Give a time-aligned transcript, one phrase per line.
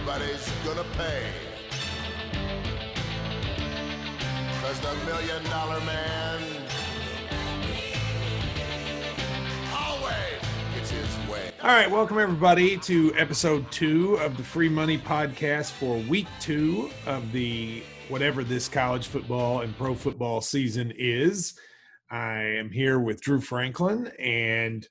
[0.00, 1.26] everybody's gonna pay.
[4.62, 6.40] Cause the million dollar man
[9.74, 10.14] always
[10.74, 11.50] gets his way.
[11.62, 16.88] All right, welcome everybody to episode two of the Free Money Podcast for week two
[17.04, 21.58] of the whatever this college football and pro football season is.
[22.10, 24.88] I am here with Drew Franklin and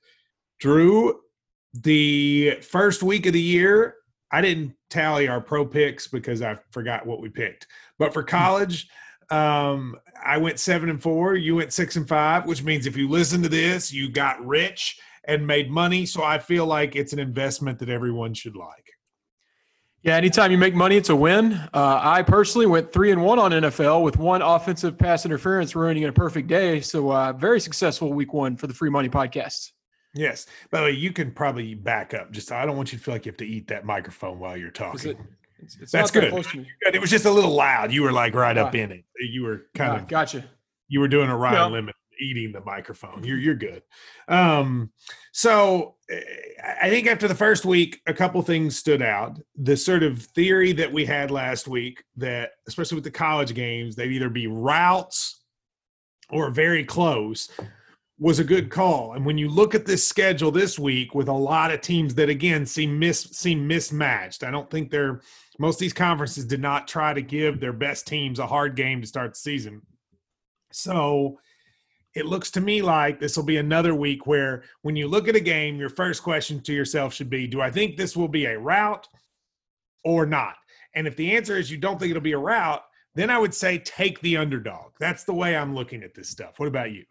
[0.60, 1.20] Drew.
[1.74, 3.96] The first week of the year,
[4.30, 7.66] I didn't tally our pro picks because I forgot what we picked.
[7.98, 8.88] But for college,
[9.30, 11.36] um, I went seven and four.
[11.36, 14.98] You went six and five, which means if you listen to this, you got rich
[15.24, 16.04] and made money.
[16.06, 18.90] So I feel like it's an investment that everyone should like.
[20.02, 21.52] Yeah, anytime you make money, it's a win.
[21.52, 26.04] Uh, I personally went three and one on NFL with one offensive pass interference ruining
[26.04, 26.80] a perfect day.
[26.80, 29.72] So uh, very successful week one for the Free Money Podcast.
[30.14, 30.46] Yes.
[30.70, 32.32] By the way, you can probably back up.
[32.32, 34.56] Just I don't want you to feel like you have to eat that microphone while
[34.56, 35.12] you're talking.
[35.12, 35.18] It,
[35.62, 36.30] it's, it's That's good.
[36.30, 36.66] close to me.
[36.92, 37.92] It was just a little loud.
[37.92, 39.04] You were like right up in it.
[39.20, 40.44] You were kind of gotcha.
[40.88, 41.80] you were doing a Ryan Yeah.
[41.80, 43.22] Lemond eating the microphone.
[43.24, 43.82] You're you're good.
[44.28, 44.90] Um,
[45.32, 46.20] so eh,
[46.82, 49.38] I think after the first week, a couple things stood out.
[49.56, 53.96] The sort of theory that we had last week that, especially with the college games,
[53.96, 55.42] they'd either be routes
[56.30, 57.50] or very close
[58.20, 59.14] was a good call.
[59.14, 62.28] And when you look at this schedule this week with a lot of teams that
[62.28, 65.22] again seem mis seem mismatched, I don't think they're
[65.58, 69.00] most of these conferences did not try to give their best teams a hard game
[69.00, 69.80] to start the season.
[70.70, 71.40] So
[72.14, 75.36] it looks to me like this will be another week where when you look at
[75.36, 78.46] a game, your first question to yourself should be, do I think this will be
[78.46, 79.08] a route
[80.04, 80.56] or not?
[80.94, 82.82] And if the answer is you don't think it'll be a route,
[83.14, 84.92] then I would say take the underdog.
[84.98, 86.58] That's the way I'm looking at this stuff.
[86.58, 87.04] What about you?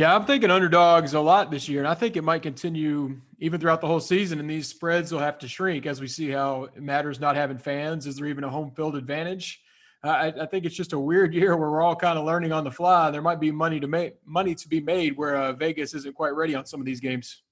[0.00, 3.60] Yeah, I'm thinking underdogs a lot this year, and I think it might continue even
[3.60, 4.40] throughout the whole season.
[4.40, 7.58] And these spreads will have to shrink as we see how it matters not having
[7.58, 8.06] fans.
[8.06, 9.60] Is there even a home field advantage?
[10.02, 12.64] I, I think it's just a weird year where we're all kind of learning on
[12.64, 13.10] the fly.
[13.10, 16.34] There might be money to make money to be made where uh, Vegas isn't quite
[16.34, 17.42] ready on some of these games.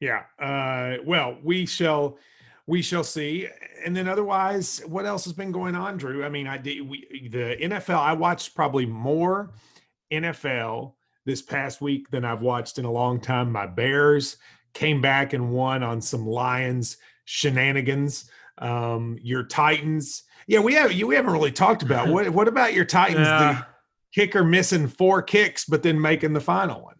[0.00, 0.22] Yeah.
[0.40, 2.18] Uh, well, we shall
[2.66, 3.46] we shall see.
[3.84, 6.24] And then otherwise, what else has been going on, Drew?
[6.24, 8.00] I mean, I did we the NFL.
[8.00, 9.52] I watched probably more
[10.12, 13.52] NFL this past week than I've watched in a long time.
[13.52, 14.36] My Bears
[14.74, 18.30] came back and won on some Lions shenanigans.
[18.58, 20.24] Um, your Titans.
[20.46, 23.26] Yeah, we have you we haven't really talked about what what about your Titans?
[23.26, 23.52] Yeah.
[23.52, 23.66] The
[24.14, 26.96] kicker missing four kicks, but then making the final one.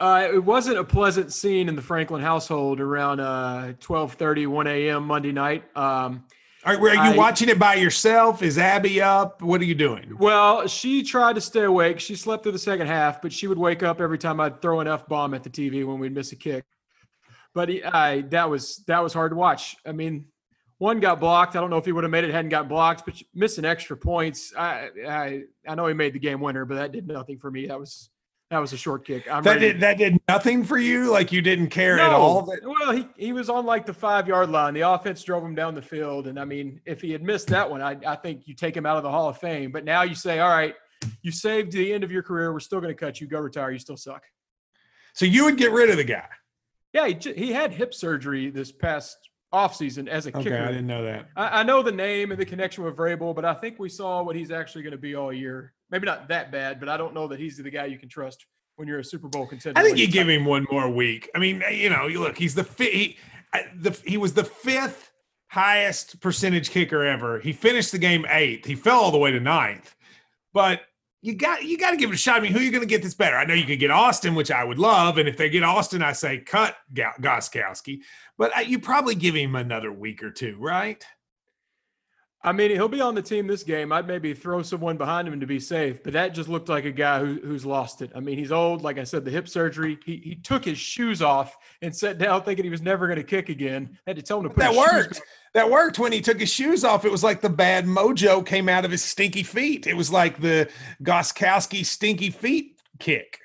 [0.00, 5.04] Uh, it wasn't a pleasant scene in the Franklin household around uh, 12:30, 1 a.m.
[5.04, 5.64] Monday night.
[5.76, 6.24] Um,
[6.64, 8.42] Are, are you I- watching it by yourself?
[8.42, 9.42] Is Abby up?
[9.42, 10.16] What are you doing?
[10.18, 12.00] Well, she tried to stay awake.
[12.00, 14.80] She slept through the second half, but she would wake up every time I'd throw
[14.80, 16.64] an f bomb at the TV when we'd miss a kick.
[17.54, 19.76] But he, I, that was that was hard to watch.
[19.86, 20.26] I mean,
[20.78, 21.56] one got blocked.
[21.56, 23.96] I don't know if he would have made it hadn't got blocked, but missing extra
[23.96, 24.52] points.
[24.56, 27.66] I, I I know he made the game winner, but that did nothing for me.
[27.66, 28.10] That was
[28.50, 29.30] that was a short kick.
[29.30, 31.10] I'm That ready- did that did nothing for you.
[31.10, 32.42] Like you didn't care at all.
[32.46, 34.72] That, Well, he, he was on like the five yard line.
[34.74, 36.26] The offense drove him down the field.
[36.28, 38.86] And I mean, if he had missed that one, I, I think you take him
[38.86, 39.70] out of the Hall of Fame.
[39.70, 40.74] But now you say, all right,
[41.22, 42.52] you saved the end of your career.
[42.52, 43.26] We're still going to cut you.
[43.26, 43.70] Go retire.
[43.70, 44.22] You still suck.
[45.12, 46.26] so you would get rid of the guy.
[46.94, 49.18] Yeah, he, he had hip surgery this past
[49.52, 50.62] offseason as a Okay, kicker.
[50.62, 51.28] I didn't know that.
[51.36, 54.22] I, I know the name and the connection with Vrabel, but I think we saw
[54.22, 55.74] what he's actually going to be all year.
[55.90, 58.46] Maybe not that bad, but I don't know that he's the guy you can trust
[58.76, 59.78] when you're a Super Bowl contender.
[59.78, 61.30] I think you give him one more week.
[61.34, 62.92] I mean, you know, you look, he's the fifth.
[62.92, 63.16] He,
[63.76, 65.10] the, he was the fifth
[65.48, 67.40] highest percentage kicker ever.
[67.40, 68.66] He finished the game eighth.
[68.66, 69.94] He fell all the way to ninth,
[70.52, 70.82] but
[71.22, 72.36] you got you got to give it a shot.
[72.36, 73.36] I mean, who are you going to get this better?
[73.36, 76.02] I know you could get Austin, which I would love, and if they get Austin,
[76.02, 78.00] I say cut Gostkowski.
[78.36, 81.04] But uh, you probably give him another week or two, right?
[82.40, 83.90] I mean, he'll be on the team this game.
[83.90, 86.92] I'd maybe throw someone behind him to be safe, but that just looked like a
[86.92, 88.12] guy who, who's lost it.
[88.14, 88.82] I mean, he's old.
[88.82, 89.98] Like I said, the hip surgery.
[90.06, 93.24] He, he took his shoes off and sat down thinking he was never going to
[93.24, 93.98] kick again.
[94.06, 95.22] Had to tell him to put that his shoes worked.
[95.54, 97.04] That worked when he took his shoes off.
[97.04, 99.88] It was like the bad mojo came out of his stinky feet.
[99.88, 100.70] It was like the
[101.02, 103.40] Gostkowski stinky feet kick.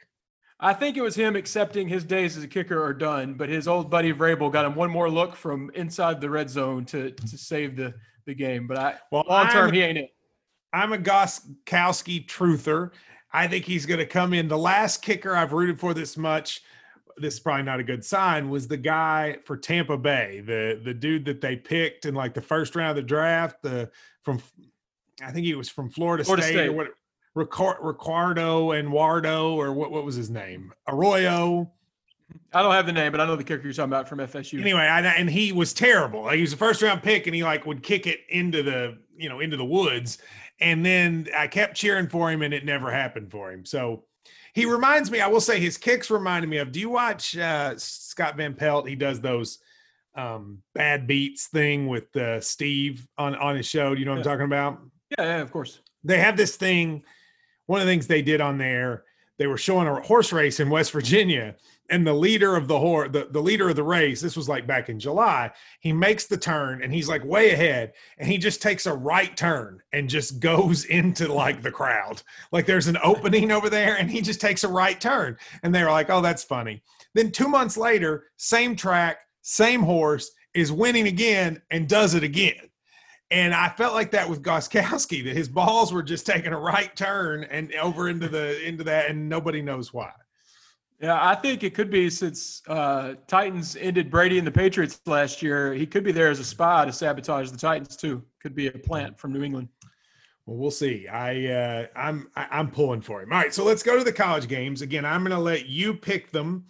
[0.60, 3.68] I think it was him accepting his days as a kicker are done, but his
[3.68, 7.38] old buddy Vrabel got him one more look from inside the red zone to to
[7.38, 8.68] save the the game.
[8.68, 10.14] But I Well, long term he ain't it.
[10.74, 12.92] I'm a Gostkowski truther.
[13.32, 14.48] I think he's going to come in.
[14.48, 16.62] The last kicker I've rooted for this much,
[17.18, 20.94] this is probably not a good sign, was the guy for Tampa Bay, the the
[20.94, 23.90] dude that they picked in like the first round of the draft, the
[24.24, 24.42] from
[25.22, 26.70] I think he was from Florida, Florida State, State.
[26.70, 26.88] or what
[27.36, 30.74] Ricardo and Wardo or what what was his name?
[30.88, 31.72] Arroyo.
[32.54, 34.62] I don't have the name, but I know the kicker you're talking about from FSU.
[34.62, 36.24] Anyway, I, and he was terrible.
[36.24, 38.98] Like, he was a first round pick, and he like would kick it into the
[39.18, 40.20] you know into the woods.
[40.60, 43.66] And then I kept cheering for him, and it never happened for him.
[43.66, 44.04] So
[44.54, 45.20] he reminds me.
[45.20, 46.72] I will say his kicks reminded me of.
[46.72, 48.88] Do you watch uh, Scott Van Pelt?
[48.88, 49.60] He does those
[50.16, 53.94] um, bad beats thing with uh, Steve on on his show.
[53.94, 54.80] Do you know what I'm talking about?
[55.18, 55.80] Yeah, yeah, of course.
[56.04, 57.04] They have this thing.
[57.66, 59.06] One of the things they did on there,
[59.38, 61.56] they were showing a horse race in West Virginia,
[61.94, 64.66] and the leader of the horse, the, the leader of the race, this was like
[64.66, 68.64] back in July, he makes the turn and he's like way ahead, and he just
[68.64, 72.24] takes a right turn and just goes into like the crowd.
[72.52, 75.38] Like there's an opening over there, and he just takes a right turn.
[75.62, 76.82] And they were like, oh, that's funny.
[77.14, 82.72] Then two months later, same track, same horse is winning again and does it again.
[83.30, 86.96] And I felt like that with Gostkowski, that his balls were just taking a right
[86.96, 90.10] turn and over into the into that, and nobody knows why.
[91.00, 95.42] Yeah, I think it could be since uh, Titans ended Brady and the Patriots last
[95.42, 95.74] year.
[95.74, 98.24] He could be there as a spy to sabotage the Titans too.
[98.42, 99.68] Could be a plant from New England.
[100.46, 101.08] Well, we'll see.
[101.08, 103.32] I uh, I'm I'm pulling for him.
[103.32, 105.06] All right, so let's go to the college games again.
[105.06, 106.66] I'm going to let you pick them.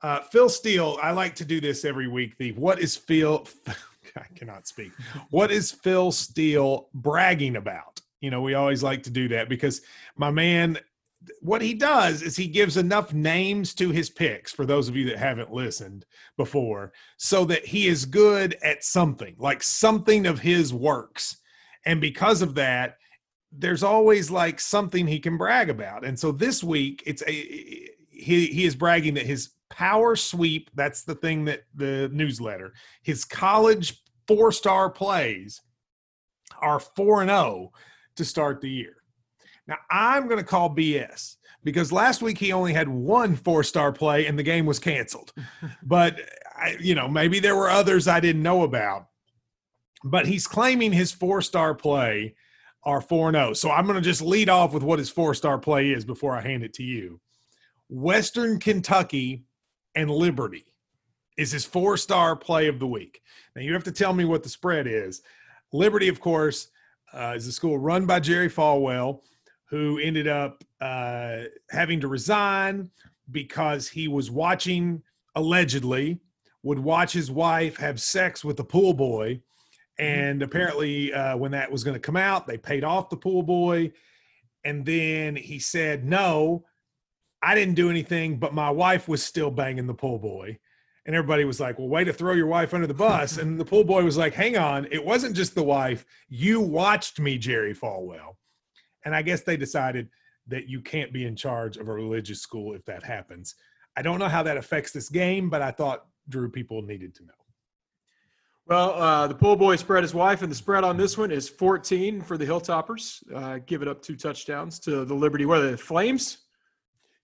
[0.00, 2.38] Uh, Phil Steele, I like to do this every week.
[2.38, 3.46] The what is Phil?
[4.16, 4.92] I cannot speak.
[5.30, 8.00] What is Phil Steele bragging about?
[8.20, 9.82] You know, we always like to do that because
[10.16, 10.78] my man,
[11.40, 15.08] what he does is he gives enough names to his picks for those of you
[15.08, 16.04] that haven't listened
[16.36, 21.38] before so that he is good at something, like something of his works.
[21.86, 22.98] And because of that,
[23.50, 26.04] there's always like something he can brag about.
[26.04, 27.88] And so this week, it's a
[28.18, 32.72] he he is bragging that his power sweep that's the thing that the newsletter
[33.02, 35.60] his college four star plays
[36.60, 37.72] are 4 and 0
[38.16, 38.97] to start the year
[39.68, 43.92] now i'm going to call bs because last week he only had one four star
[43.92, 45.32] play and the game was canceled.
[45.82, 46.20] But
[46.56, 49.06] I, you know maybe there were others i didn't know about.
[50.04, 52.34] But he's claiming his four star play
[52.84, 55.58] are 4 0 so i'm going to just lead off with what his four star
[55.58, 57.20] play is before i hand it to you.
[57.88, 59.44] Western Kentucky
[59.94, 60.64] and Liberty
[61.36, 63.22] is his four star play of the week.
[63.54, 65.22] Now, you have to tell me what the spread is.
[65.72, 66.68] Liberty, of course,
[67.12, 69.22] uh, is a school run by Jerry Falwell,
[69.68, 72.90] who ended up uh, having to resign
[73.30, 75.02] because he was watching,
[75.34, 76.18] allegedly,
[76.62, 79.40] would watch his wife have sex with the pool boy.
[79.98, 83.42] And apparently, uh, when that was going to come out, they paid off the pool
[83.42, 83.92] boy.
[84.64, 86.64] And then he said, no,
[87.42, 90.58] I didn't do anything, but my wife was still banging the pool boy.
[91.04, 93.36] And everybody was like, well, way to throw your wife under the bus.
[93.38, 96.06] and the pool boy was like, hang on, it wasn't just the wife.
[96.28, 98.36] You watched me, Jerry Falwell.
[99.04, 100.08] And I guess they decided
[100.48, 103.54] that you can't be in charge of a religious school if that happens.
[103.96, 107.24] I don't know how that affects this game, but I thought Drew people needed to
[107.24, 107.32] know.
[108.66, 111.48] Well, uh, the pool boy spread his wife, and the spread on this one is
[111.48, 113.22] 14 for the Hilltoppers.
[113.34, 115.46] Uh, give it up two touchdowns to the Liberty.
[115.46, 116.38] What are the Flames?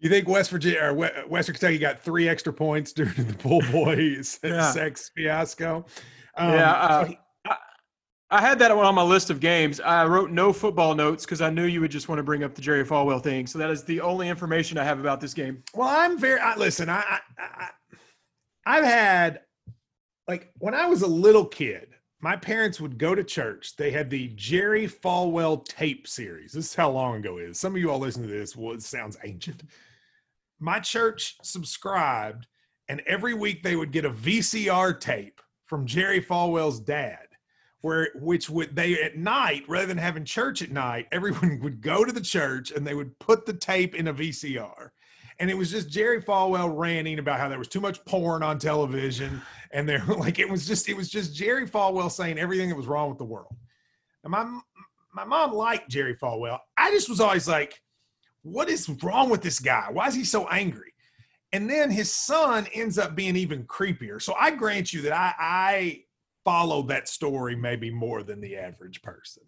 [0.00, 0.94] You think West Virginia or
[1.28, 4.70] Western Kentucky got three extra points during the pool boys yeah.
[4.72, 5.84] sex fiasco?
[6.36, 7.18] Um, yeah, uh, I,
[8.30, 9.80] I, had that on my list of games.
[9.80, 12.54] I wrote no football notes because I knew you would just want to bring up
[12.54, 13.46] the Jerry Falwell thing.
[13.46, 15.62] So that is the only information I have about this game.
[15.74, 16.88] Well, I'm very I, listen.
[16.88, 17.68] I, I
[18.66, 19.40] I've had
[20.26, 21.88] like when I was a little kid,
[22.20, 23.76] my parents would go to church.
[23.76, 26.52] They had the Jerry Falwell tape series.
[26.52, 27.60] This is how long ago it is.
[27.60, 28.56] Some of you all listen to this.
[28.56, 29.62] Well, it sounds ancient.
[30.58, 32.46] My church subscribed,
[32.88, 37.26] and every week they would get a VCR tape from Jerry Falwell's dad,
[37.84, 42.04] where which would they at night, rather than having church at night, everyone would go
[42.04, 44.90] to the church and they would put the tape in a VCR
[45.38, 48.58] and it was just Jerry Falwell ranting about how there was too much porn on
[48.58, 52.76] television, and there like it was just it was just Jerry Falwell saying everything that
[52.76, 53.54] was wrong with the world.
[54.22, 54.60] And my
[55.12, 56.58] my mom liked Jerry Falwell.
[56.76, 57.80] I just was always like,
[58.42, 59.88] what is wrong with this guy?
[59.90, 60.92] Why is he so angry?
[61.52, 64.20] And then his son ends up being even creepier.
[64.20, 66.04] So I grant you that I, I
[66.44, 69.42] followed that story maybe more than the average person.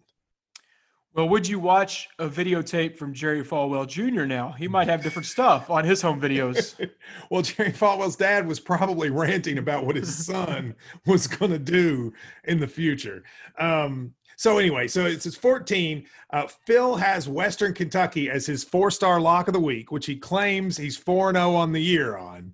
[1.13, 4.25] Well, would you watch a videotape from Jerry Falwell Jr.
[4.25, 4.51] now?
[4.51, 6.75] He might have different stuff on his home videos.
[7.31, 10.75] well, Jerry Falwell's dad was probably ranting about what his son
[11.07, 12.13] was going to do
[12.43, 13.23] in the future.
[13.57, 16.05] Um, so anyway, so it's 14.
[16.31, 20.77] Uh, Phil has Western Kentucky as his four-star lock of the week, which he claims
[20.77, 22.53] he's 4-0 on the year on.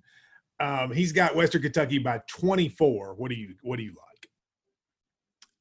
[0.58, 3.14] Um, he's got Western Kentucky by 24.
[3.14, 4.03] What do you what do you like?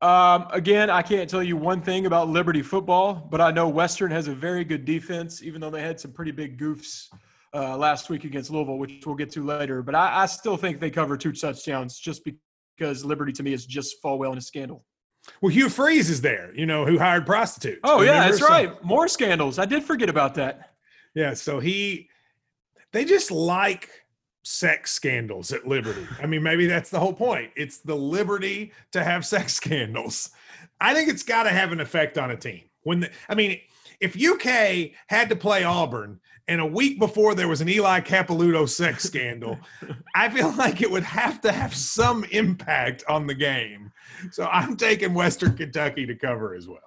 [0.03, 4.12] Um, again, I can't tell you one thing about Liberty football, but I know Western
[4.12, 7.07] has a very good defense, even though they had some pretty big goofs
[7.53, 9.81] uh, last week against Louisville, which we'll get to later.
[9.81, 13.65] But I, I still think they cover two touchdowns just because Liberty to me is
[13.65, 14.83] just Falwell in a scandal.
[15.41, 17.79] Well, Hugh Freeze is there, you know, who hired prostitutes.
[17.86, 18.83] Oh yeah, that's So- right.
[18.83, 19.57] More scandals.
[19.57, 20.72] I did forget about that.
[21.15, 22.10] Yeah, so he,
[22.91, 23.89] they just like
[24.43, 26.05] sex scandals at Liberty.
[26.21, 27.51] I mean, maybe that's the whole point.
[27.55, 30.29] It's the liberty to have sex scandals.
[30.79, 32.63] I think it's got to have an effect on a team.
[32.83, 33.59] When the, I mean,
[34.00, 36.19] if UK had to play Auburn
[36.50, 39.57] and a week before there was an Eli Capilouto sex scandal,
[40.13, 43.91] I feel like it would have to have some impact on the game.
[44.31, 46.79] So I'm taking Western Kentucky to cover as well.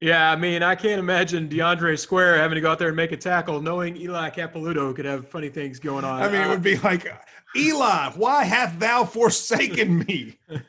[0.00, 3.10] Yeah, I mean, I can't imagine DeAndre Square having to go out there and make
[3.10, 6.22] a tackle, knowing Eli Capilouto could have funny things going on.
[6.22, 7.12] I mean, it would be like,
[7.56, 10.38] Eli, why hast thou forsaken me?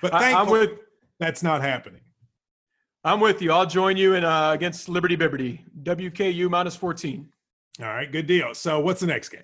[0.00, 0.78] But thankfully, with
[1.18, 2.02] that's not happening.
[3.04, 3.50] I'm with you.
[3.50, 5.60] I'll join you in uh, against Liberty Bibberty.
[5.82, 7.28] WKU minus 14.
[7.80, 8.54] All right, good deal.
[8.54, 9.42] So, what's the next game?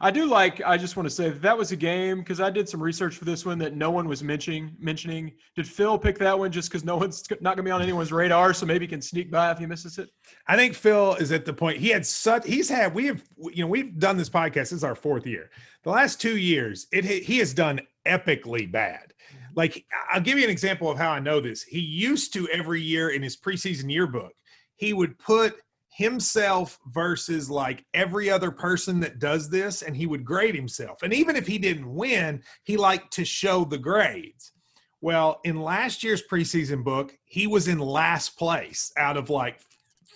[0.00, 0.60] I do like.
[0.64, 3.16] I just want to say that, that was a game because I did some research
[3.16, 4.74] for this one that no one was mentioning.
[4.78, 5.32] Mentioning.
[5.54, 8.12] Did Phil pick that one just because no one's not going to be on anyone's
[8.12, 10.10] radar, so maybe he can sneak by if he misses it?
[10.46, 12.46] I think Phil is at the point he had such.
[12.46, 12.94] He's had.
[12.94, 13.22] We have.
[13.36, 14.54] You know, we've done this podcast.
[14.54, 15.50] This is our fourth year.
[15.84, 19.12] The last two years, it he has done epically bad.
[19.32, 19.54] Mm-hmm.
[19.54, 21.62] Like I'll give you an example of how I know this.
[21.62, 24.32] He used to every year in his preseason yearbook,
[24.76, 25.54] he would put
[25.94, 31.02] himself versus like every other person that does this and he would grade himself.
[31.04, 34.52] And even if he didn't win, he liked to show the grades.
[35.00, 39.60] Well, in last year's preseason book, he was in last place out of like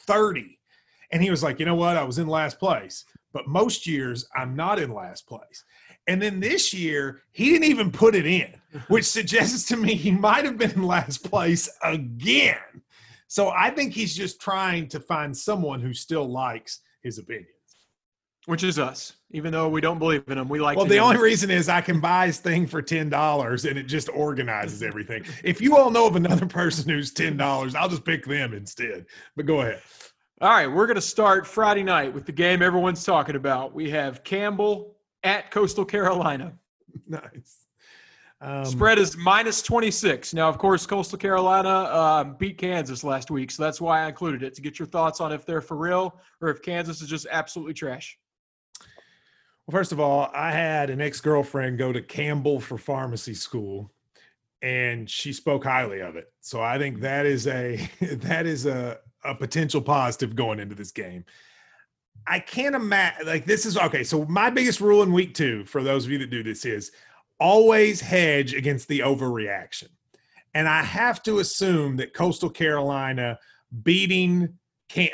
[0.06, 0.58] 30.
[1.12, 1.96] And he was like, you know what?
[1.96, 3.04] I was in last place.
[3.32, 5.62] But most years, I'm not in last place.
[6.08, 8.52] And then this year, he didn't even put it in,
[8.88, 12.82] which suggests to me he might have been in last place again.
[13.28, 17.52] So I think he's just trying to find someone who still likes his opinions.
[18.46, 20.48] Which is us, even though we don't believe in him.
[20.48, 20.78] We like.
[20.78, 23.82] Well, the only reason is I can buy his thing for ten dollars and it
[23.82, 25.26] just organizes everything.
[25.44, 29.04] If you all know of another person who's ten dollars, I'll just pick them instead.
[29.36, 29.82] But go ahead.
[30.40, 33.74] All right, we're going to start Friday night with the game everyone's talking about.
[33.74, 36.54] We have Campbell at Coastal Carolina.
[37.06, 37.67] Nice.
[38.40, 40.32] Um, Spread is minus 26.
[40.32, 44.44] Now, of course, Coastal Carolina uh, beat Kansas last week, so that's why I included
[44.44, 47.26] it to get your thoughts on if they're for real or if Kansas is just
[47.30, 48.16] absolutely trash.
[49.66, 53.92] Well, first of all, I had an ex girlfriend go to Campbell for pharmacy school,
[54.62, 56.32] and she spoke highly of it.
[56.40, 60.92] So I think that is a that is a a potential positive going into this
[60.92, 61.24] game.
[62.26, 64.04] I can't imagine like this is okay.
[64.04, 66.92] So my biggest rule in week two for those of you that do this is
[67.38, 69.88] always hedge against the overreaction.
[70.54, 73.38] And I have to assume that Coastal Carolina
[73.82, 74.58] beating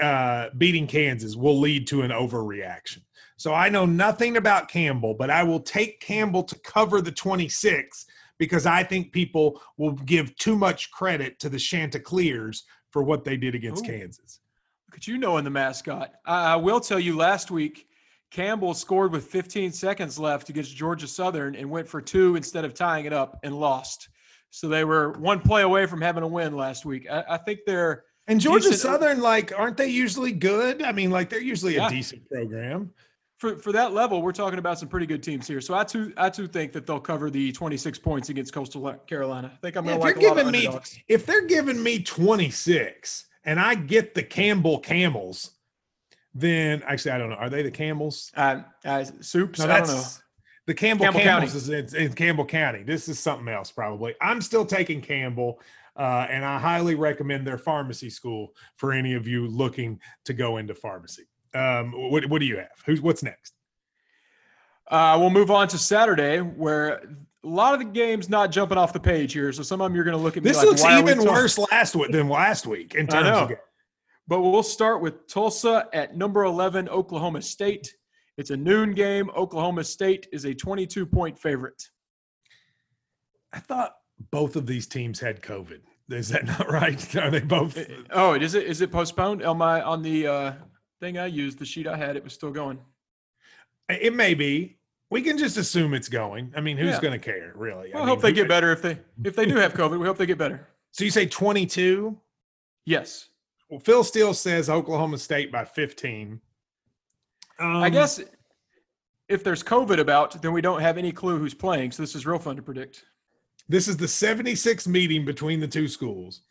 [0.00, 3.02] uh, beating Kansas will lead to an overreaction.
[3.36, 8.06] So I know nothing about Campbell, but I will take Campbell to cover the 26
[8.38, 13.36] because I think people will give too much credit to the Chanticleers for what they
[13.36, 13.88] did against Ooh.
[13.88, 14.40] Kansas.
[14.88, 16.12] Look at you knowing the mascot.
[16.24, 17.88] I, I will tell you last week,
[18.38, 22.74] Campbell scored with 15 seconds left against Georgia Southern and went for two instead of
[22.74, 24.08] tying it up and lost.
[24.50, 27.06] So they were one play away from having a win last week.
[27.08, 30.82] I, I think they're And Georgia Decent- Southern, like, aren't they usually good?
[30.82, 31.86] I mean, like, they're usually Yeah.
[31.86, 32.90] a decent program.
[33.38, 34.20] for for that level.
[34.22, 35.60] We're talking about some pretty good teams here.
[35.60, 39.50] So I too I too think that they'll cover the 26 points against Coastal Carolina.
[39.54, 42.00] I think I'm Yeah, going if to like a giving me if they're giving me
[42.00, 45.50] 26 and I get the Campbell Camels,
[46.34, 47.36] then actually I don't know.
[47.36, 48.32] Are they the Campbells?
[48.36, 49.58] Uh, uh, soups.
[49.58, 49.94] No, I don't know.
[49.94, 50.22] that's
[50.66, 51.80] the Campbell, Campbell Camels County.
[51.82, 52.82] is in, in Campbell County.
[52.82, 54.14] This is something else, probably.
[54.20, 55.60] I'm still taking Campbell,
[55.96, 60.56] uh, and I highly recommend their pharmacy school for any of you looking to go
[60.56, 61.24] into pharmacy.
[61.54, 62.82] Um, what, what do you have?
[62.86, 63.54] Who's what's next?
[64.90, 66.88] Uh, we'll move on to Saturday, where
[67.44, 69.52] a lot of the games not jumping off the page here.
[69.52, 71.24] So some of them you're going to look at me This like, looks "Why even
[71.24, 73.52] worse last week than last week in terms of.
[74.26, 77.94] But we'll start with Tulsa at number 11, Oklahoma State.
[78.38, 79.30] It's a noon game.
[79.36, 81.82] Oklahoma State is a 22 point favorite.
[83.52, 83.94] I thought
[84.30, 85.80] both of these teams had COVID.
[86.10, 87.16] Is that not right?
[87.22, 87.78] Are they both?
[88.10, 89.42] Oh, is it is it postponed?
[89.42, 90.52] On my on the uh,
[91.00, 92.78] thing I used, the sheet I had, it was still going.
[93.88, 94.78] It may be.
[95.10, 96.52] We can just assume it's going.
[96.56, 97.00] I mean, who's Yeah.
[97.00, 97.90] going to care, really?
[97.92, 99.98] Well, I mean, hope they get better if they if they do have COVID.
[100.00, 100.66] We hope they get better.
[100.96, 102.16] So you say 22?
[102.86, 103.28] Yes,
[103.68, 106.40] Well, Phil Steele says Oklahoma State by 15.
[107.58, 108.20] I Um, guess
[109.28, 111.92] if there's COVID about, then we don't have any clue who's playing.
[111.92, 113.04] So this is real fun to predict.
[113.68, 116.42] this is the 76th meeting between the two schools.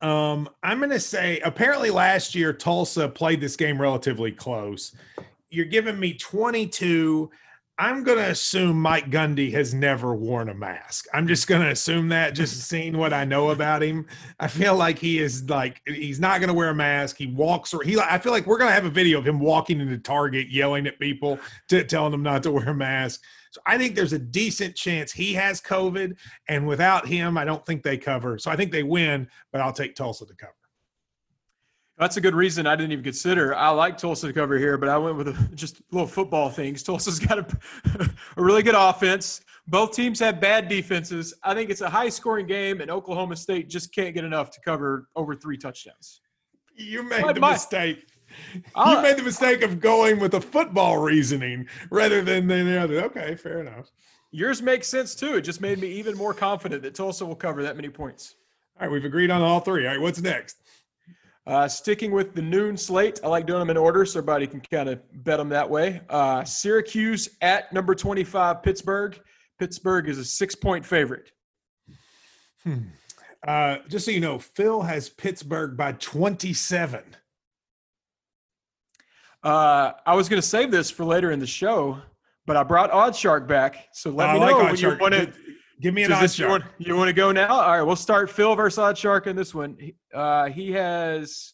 [0.00, 4.94] Um, I'm going to say apparently last year Tulsa played this game relatively close.
[5.50, 7.30] you're giving me 22.
[7.78, 11.04] I'm going to assume Mike Gundy has never worn a mask.
[11.12, 14.06] I'm just going to assume that, just seeing what I know about him.
[14.40, 17.18] I feel like he is like, he's not going to wear a mask.
[17.18, 19.38] He walks, or he, I feel like we're going to have a video of him
[19.38, 23.22] walking into Target yelling at people, to, telling them not to wear a mask.
[23.50, 26.16] So I think there's a decent chance he has COVID.
[26.48, 28.38] And without him, I don't think they cover.
[28.38, 30.54] So I think they win, but I'll take Tulsa to cover.
[31.98, 33.54] That's a good reason I didn't even consider.
[33.54, 36.82] I like Tulsa to cover here, but I went with a, just little football things.
[36.82, 37.46] Tulsa's got a,
[38.36, 39.40] a really good offense.
[39.68, 41.32] Both teams have bad defenses.
[41.42, 44.60] I think it's a high scoring game, and Oklahoma State just can't get enough to
[44.60, 46.20] cover over three touchdowns.
[46.76, 48.06] You made My- the my- mistake.
[48.74, 53.00] I'll- you made the mistake of going with a football reasoning rather than the other.
[53.04, 53.90] Okay, fair enough.
[54.32, 55.36] Yours makes sense too.
[55.36, 58.34] It just made me even more confident that Tulsa will cover that many points.
[58.78, 59.86] All right, we've agreed on all three.
[59.86, 60.58] All right, what's next?
[61.46, 64.60] Uh, sticking with the noon slate, I like doing them in order so everybody can
[64.60, 66.00] kind of bet them that way.
[66.10, 69.20] Uh, Syracuse at number 25, Pittsburgh.
[69.58, 71.30] Pittsburgh is a six point favorite.
[72.64, 72.78] Hmm.
[73.46, 77.04] Uh, just so you know, Phil has Pittsburgh by 27.
[79.44, 81.98] Uh, I was going to save this for later in the show,
[82.46, 83.86] but I brought Odd Shark back.
[83.92, 84.98] So let I me like know Odd when Shark.
[84.98, 85.32] you want to.
[85.80, 86.62] Give me an odd this, you, shark.
[86.62, 87.48] want, you want to go now?
[87.60, 89.76] All right, we'll start Phil versus Odd Shark in this one.
[89.78, 91.52] He- Uh, he has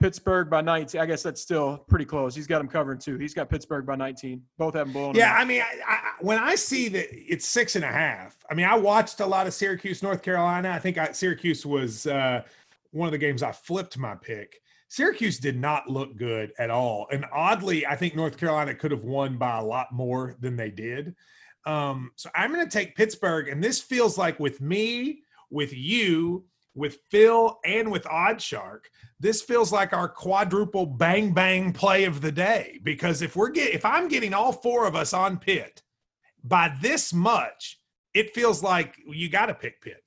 [0.00, 1.00] Pittsburgh by 19.
[1.00, 2.34] I guess that's still pretty close.
[2.34, 3.16] He's got him covered too.
[3.18, 4.42] He's got Pittsburgh by 19.
[4.58, 5.16] Both have them blowing.
[5.16, 5.34] Yeah.
[5.34, 8.66] I mean, I, I, when I see that it's six and a half, I mean,
[8.66, 10.70] I watched a lot of Syracuse, North Carolina.
[10.70, 12.42] I think I, Syracuse was uh,
[12.92, 14.60] one of the games I flipped my pick.
[14.88, 17.08] Syracuse did not look good at all.
[17.10, 20.70] And oddly, I think North Carolina could have won by a lot more than they
[20.70, 21.16] did.
[21.66, 23.48] Um, so I'm going to take Pittsburgh.
[23.48, 26.44] And this feels like with me, with you,
[26.74, 32.20] with Phil, and with Odd Shark, this feels like our quadruple bang bang play of
[32.20, 32.78] the day.
[32.84, 35.82] Because if we're get if I'm getting all four of us on Pitt
[36.44, 37.80] by this much,
[38.14, 40.04] it feels like you got to pick Pitt.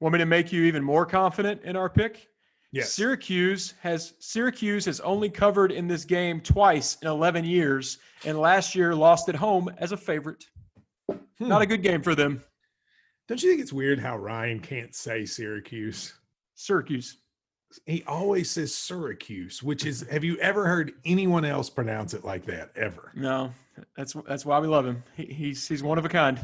[0.00, 2.31] Want me to make you even more confident in our pick?
[2.72, 2.94] Yes.
[2.94, 8.74] Syracuse has Syracuse has only covered in this game twice in 11 years, and last
[8.74, 10.46] year lost at home as a favorite.
[11.08, 11.48] Hmm.
[11.48, 12.42] Not a good game for them.
[13.28, 16.14] Don't you think it's weird how Ryan can't say Syracuse?
[16.54, 17.18] Syracuse.
[17.86, 22.44] He always says Syracuse, which is have you ever heard anyone else pronounce it like
[22.46, 23.12] that ever?
[23.14, 23.52] No,
[23.96, 25.02] that's that's why we love him.
[25.14, 26.42] He, he's he's one of a kind.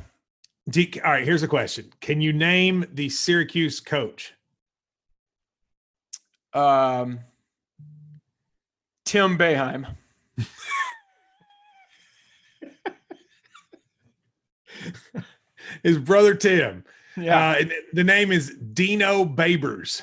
[0.74, 1.90] All right, here's a question.
[2.00, 4.34] Can you name the Syracuse coach?
[6.54, 7.20] Um,
[9.04, 9.86] Tim Boeheim.
[15.82, 16.84] His brother Tim.
[17.16, 17.50] Yeah.
[17.50, 20.02] Uh, the name is Dino Babers.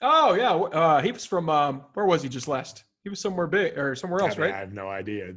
[0.00, 0.52] oh yeah.
[0.52, 2.84] Uh, he was from um, where was he just last?
[3.02, 5.34] He was somewhere big or somewhere else, I, mean, I have no idea.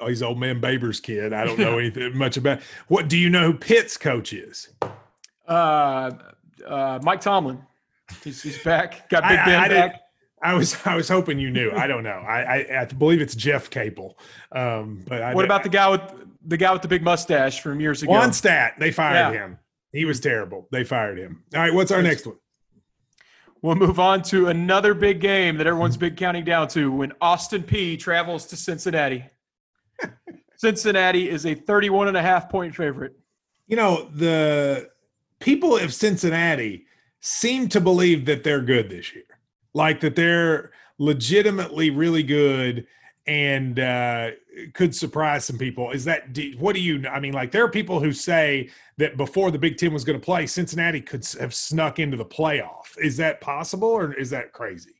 [0.00, 1.34] Oh, he's old man Babers' kid.
[1.34, 2.60] I don't know anything much about.
[2.88, 3.52] What do you know?
[3.52, 4.70] Who Pitt's coach is?
[5.46, 6.12] Uh,
[6.66, 7.60] uh, Mike Tomlin.
[8.22, 9.08] He's, he's back.
[9.08, 10.00] Got I- Big Ben I didn't- back.
[10.42, 11.72] I was I was hoping you knew.
[11.72, 12.10] I don't know.
[12.10, 14.18] I I, I believe it's Jeff Capel.
[14.52, 16.02] Um, but I, What about the guy with
[16.44, 18.12] the guy with the big mustache from years ago?
[18.12, 18.74] one stat?
[18.78, 19.40] They fired Yeah.
[19.46, 19.58] him.
[19.92, 20.68] He was terrible.
[20.70, 21.42] They fired him.
[21.54, 21.72] All right.
[21.72, 22.36] What's our next one?
[23.62, 27.62] We'll move on to another big game that everyone's been counting down to when Austin
[27.62, 29.24] Peay travels to Cincinnati.
[30.56, 33.14] Cincinnati is a 31 and a half point favorite.
[33.66, 34.90] You know the
[35.40, 36.84] people of Cincinnati
[37.26, 39.24] seem to believe that they're good this year,
[39.74, 42.86] like that they're legitimately really good
[43.26, 44.30] and uh,
[44.74, 45.90] could surprise some people.
[45.90, 47.04] Is that what do you?
[47.08, 50.18] I mean, like there are people who say that before the Big Ten was going
[50.18, 52.96] to play, Cincinnati could have snuck into the playoff.
[52.96, 54.94] Is that possible, or is that crazy?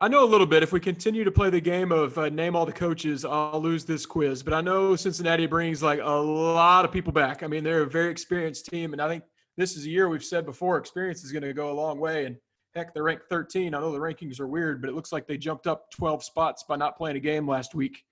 [0.00, 0.64] I know a little bit.
[0.64, 3.84] If we continue to play the game of uh, name all the coaches, I'll lose
[3.84, 4.42] this quiz.
[4.42, 7.44] But I know Cincinnati brings like a lot of people back.
[7.44, 9.22] I mean, they're a very experienced team, and I think
[9.56, 12.26] this is a year we've said before experience is going to go a long way.
[12.26, 12.36] And
[12.74, 13.74] heck, they're ranked 13.
[13.74, 16.64] I know the rankings are weird, but it looks like they jumped up 12 spots
[16.68, 18.02] by not playing a game last week.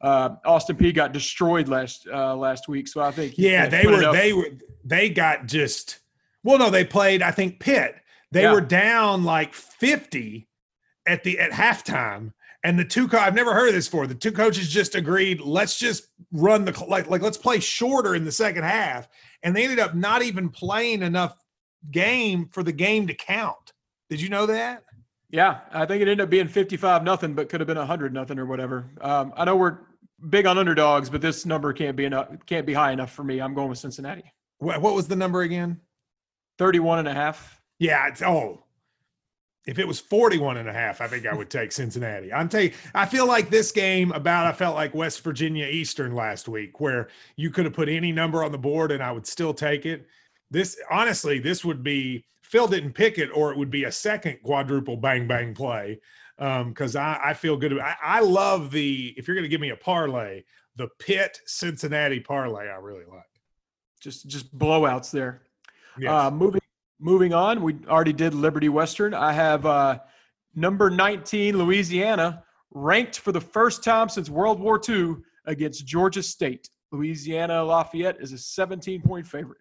[0.00, 4.10] Uh, Austin Peay got destroyed last uh, last week, so I think Yeah, they were
[4.12, 4.48] they were
[4.84, 6.00] they got just
[6.42, 7.22] well, no, they played.
[7.22, 7.94] I think Pitt.
[8.32, 8.52] They Yeah.
[8.52, 10.48] were down like fifty
[11.06, 12.32] at the at halftime,
[12.64, 13.08] and the two.
[13.08, 14.06] Co- I've never heard of this before.
[14.06, 15.40] The two coaches just agreed.
[15.40, 19.08] Let's just run the like like let's play shorter in the second half,
[19.42, 21.36] and they ended up not even playing enough
[21.90, 23.72] game for the game to count.
[24.08, 24.84] Did you know that?
[25.30, 28.38] Yeah, I think it ended up being 55 nothing, but could have been 100 nothing
[28.38, 28.90] or whatever.
[29.00, 29.78] Um, I know we're
[30.28, 32.28] big on underdogs, but this number can't be enough.
[32.44, 33.40] Can't be high enough for me.
[33.40, 34.24] I'm going with Cincinnati.
[34.58, 35.80] What, what was the number again?
[36.58, 37.60] 31 and a half.
[37.78, 38.61] Yeah, it's oh.
[39.66, 42.32] If it was 41 and a half, I think I would take Cincinnati.
[42.32, 46.48] I'm taking I feel like this game about I felt like West Virginia Eastern last
[46.48, 49.54] week where you could have put any number on the board and I would still
[49.54, 50.06] take it.
[50.50, 54.38] This honestly, this would be Phil didn't pick it, or it would be a second
[54.42, 56.00] quadruple bang bang play.
[56.36, 57.78] because um, I, I feel good.
[57.78, 60.42] I, I love the if you're going to give me a parlay,
[60.76, 62.68] the Pitt Cincinnati parlay.
[62.68, 63.22] I really like.
[64.00, 65.42] Just just blowouts there.
[65.96, 66.10] Yes.
[66.10, 66.61] Uh, moving
[67.02, 69.12] moving on, we already did Liberty Western.
[69.12, 69.98] I have uh,
[70.54, 76.70] number 19 Louisiana ranked for the first time since World War II against Georgia State.
[76.92, 79.58] Louisiana Lafayette is a 17 point favorite.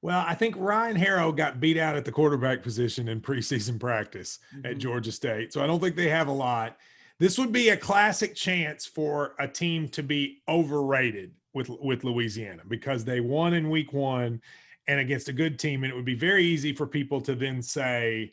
[0.00, 4.38] Well, I think Ryan Harrow got beat out at the quarterback position in preseason practice
[4.54, 4.66] mm-hmm.
[4.66, 5.52] at Georgia State.
[5.52, 6.76] So I don't think they have a lot.
[7.18, 12.62] This would be a classic chance for a team to be overrated with with Louisiana
[12.68, 14.42] because they won in week 1
[14.86, 17.62] and against a good team and it would be very easy for people to then
[17.62, 18.32] say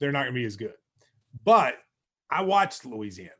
[0.00, 0.74] they're not going to be as good.
[1.44, 1.76] But
[2.30, 3.30] I watched Louisiana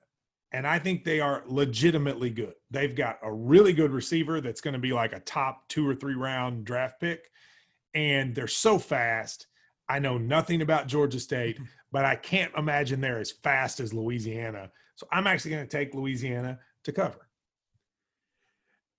[0.53, 2.55] and I think they are legitimately good.
[2.71, 5.95] They've got a really good receiver that's going to be like a top 2 or
[5.95, 7.31] 3 round draft pick
[7.95, 9.47] and they're so fast.
[9.89, 11.59] I know nothing about Georgia State,
[11.93, 14.71] but I can't imagine they're as fast as Louisiana.
[14.95, 17.29] So I'm actually going to take Louisiana to cover.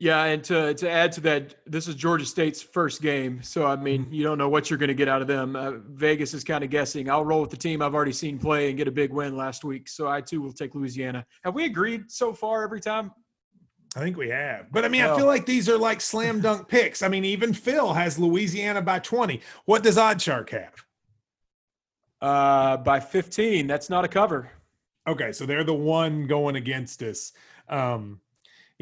[0.04, 3.78] Yeah, and to to add to that, this is Georgia State's first game, so I
[3.78, 4.14] mean, mm-hmm.
[4.14, 5.56] you don't know what you're going to get out of them.
[5.56, 7.10] Uh, Vegas is kind of guessing.
[7.10, 9.64] I'll roll with the team I've already seen play and get a big win last
[9.64, 11.26] week, so I too will take Louisiana.
[11.46, 13.14] Have we agreed so far every time?
[13.96, 14.74] I think we have.
[14.74, 17.02] But I mean, I feel like these are like slam dunk picks.
[17.02, 19.40] I mean, even Phil has Louisiana by 20.
[19.64, 20.84] What does Odd Shark have?
[22.22, 23.68] Uh, by 15.
[23.68, 24.52] That's not a cover.
[25.08, 27.32] Okay, so they're the one going against us.
[27.70, 28.20] Um,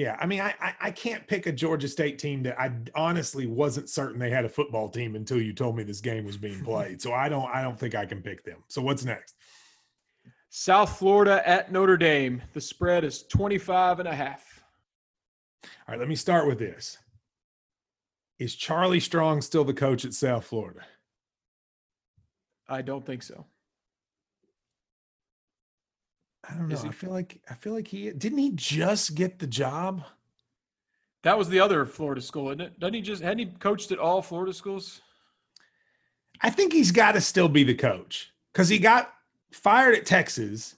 [0.02, 3.46] yeah, I mean, I, I, I can't pick a Georgia State team that I honestly
[3.46, 6.64] wasn't certain they had a football team until you told me this game was being
[6.64, 7.00] played.
[7.00, 8.64] so I don't I don't think I can pick them.
[8.68, 9.36] So what's next?
[10.50, 12.42] South Florida at Notre Dame.
[12.54, 14.64] The spread is 25 and a half.
[15.64, 16.98] All right, let me start with this.
[18.40, 20.82] Is Charlie Strong still the coach at South Florida?
[22.68, 23.46] I don't think so.
[26.50, 26.76] I don't know.
[26.76, 30.04] I feel like I feel like he didn't he just get the job?
[31.24, 32.80] That was the other Florida school, isn't it?
[32.80, 35.02] Doesn't he just hadn't he coached at all Florida schools?
[36.42, 39.14] I think he's got to still be the coach because he got
[39.52, 40.76] fired at Texas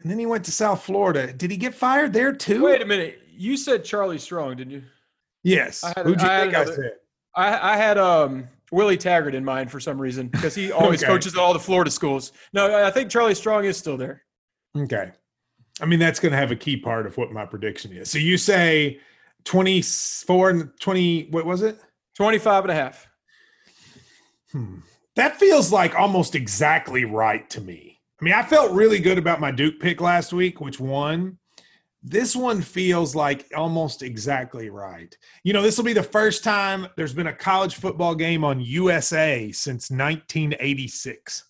[0.00, 1.32] and then he went to South Florida.
[1.32, 2.64] Did he get fired there too?
[2.64, 4.82] Wait a minute you said Charlie Strong, didn't you?
[5.42, 5.82] Yes.
[5.82, 6.92] Had, Who'd you I think another, I said?
[7.34, 11.12] I, I had um, Willie Taggart in mind for some reason because he always okay.
[11.12, 12.32] coaches at all the Florida schools.
[12.52, 14.22] No, I think Charlie Strong is still there.
[14.76, 15.12] Okay.
[15.80, 18.10] I mean, that's going to have a key part of what my prediction is.
[18.10, 19.00] So you say
[19.44, 21.80] 24 and 20, what was it?
[22.16, 23.06] 25 and a half.
[24.50, 24.78] Hmm.
[25.16, 28.00] That feels like almost exactly right to me.
[28.20, 31.38] I mean, I felt really good about my Duke pick last week, which won.
[32.04, 35.16] This one feels like almost exactly right.
[35.44, 38.60] You know, this will be the first time there's been a college football game on
[38.60, 41.44] USA since 1986.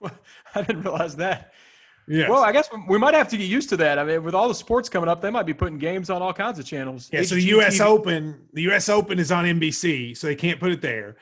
[0.00, 0.12] Well,
[0.54, 1.52] I didn't realize that.
[2.10, 2.28] Yeah.
[2.28, 3.96] Well, I guess we might have to get used to that.
[3.96, 6.32] I mean, with all the sports coming up, they might be putting games on all
[6.32, 7.08] kinds of channels.
[7.12, 7.22] Yeah.
[7.22, 7.78] so the U.S.
[7.78, 8.88] Open, the U.S.
[8.88, 11.14] Open is on NBC, so they can't put it there.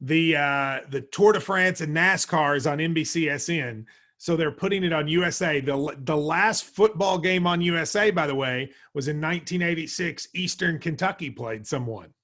[0.00, 3.86] The uh, the Tour de France and NASCAR is on NBCSN.
[4.18, 5.58] So they're putting it on USA.
[5.58, 10.28] The the last football game on USA, by the way, was in 1986.
[10.32, 12.14] Eastern Kentucky played someone.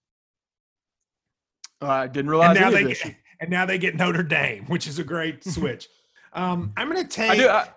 [1.83, 2.57] Uh, I didn't realize.
[2.57, 5.89] And now they get, and now they get Notre Dame, which is a great switch.
[6.35, 7.33] um, I'm going to take.
[7.33, 7.49] I do.
[7.49, 7.69] I,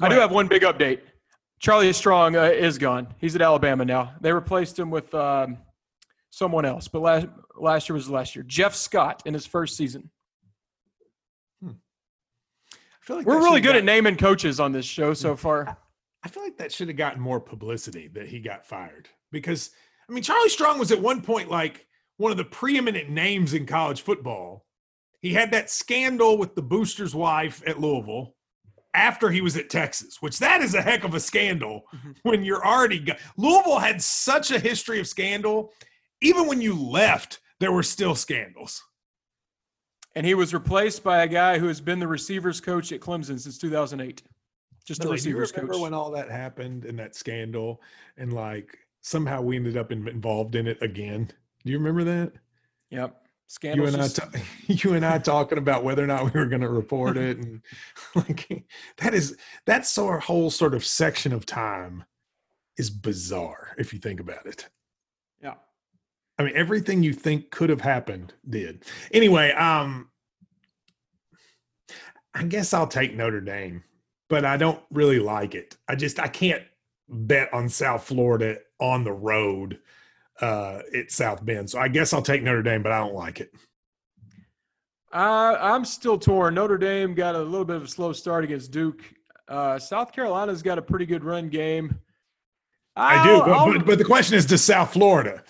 [0.00, 1.00] I do have one big update.
[1.60, 3.08] Charlie Strong uh, is gone.
[3.18, 4.12] He's at Alabama now.
[4.20, 5.58] They replaced him with um,
[6.30, 8.44] someone else, but last last year was last year.
[8.44, 10.10] Jeff Scott in his first season
[13.08, 15.78] feel like we're really good at naming coaches on this show so far.
[16.22, 19.70] I feel like that should have gotten more publicity that he got fired because
[20.08, 21.86] I mean Charlie Strong was at one point like
[22.18, 24.66] one of the preeminent names in college football.
[25.22, 28.34] He had that scandal with the booster's wife at Louisville
[28.94, 32.12] after he was at Texas, which that is a heck of a scandal mm-hmm.
[32.22, 35.72] when you're already go- Louisville had such a history of scandal.
[36.20, 38.82] Even when you left, there were still scandals
[40.18, 43.38] and he was replaced by a guy who has been the receivers coach at Clemson
[43.38, 44.20] since 2008.
[44.84, 45.82] Just no, a receivers remember coach.
[45.82, 47.80] when all that happened and that scandal,
[48.16, 51.30] and like somehow we ended up in, involved in it again?
[51.64, 52.32] Do you remember that?
[52.90, 53.27] Yep.
[53.48, 53.88] Scandal.
[53.88, 54.02] You and.
[54.02, 57.38] I, you and I talking about whether or not we were going to report it,
[57.38, 57.62] and
[58.14, 58.64] like
[58.98, 62.04] that is that's our whole sort of section of time
[62.76, 64.68] is bizarre if you think about it.
[65.42, 65.54] Yeah.
[66.38, 68.84] I mean, everything you think could have happened did.
[69.12, 70.10] Anyway, um,
[72.34, 73.82] I guess I'll take Notre Dame,
[74.28, 75.76] but I don't really like it.
[75.88, 76.62] I just I can't
[77.08, 79.78] bet on South Florida on the road
[80.40, 81.70] uh, at South Bend.
[81.70, 83.50] So I guess I'll take Notre Dame, but I don't like it.
[85.12, 86.54] Uh, I'm still torn.
[86.54, 89.02] Notre Dame got a little bit of a slow start against Duke.
[89.48, 91.98] Uh, South Carolina's got a pretty good run game.
[92.94, 95.42] I do, but, but, but the question is, does South Florida?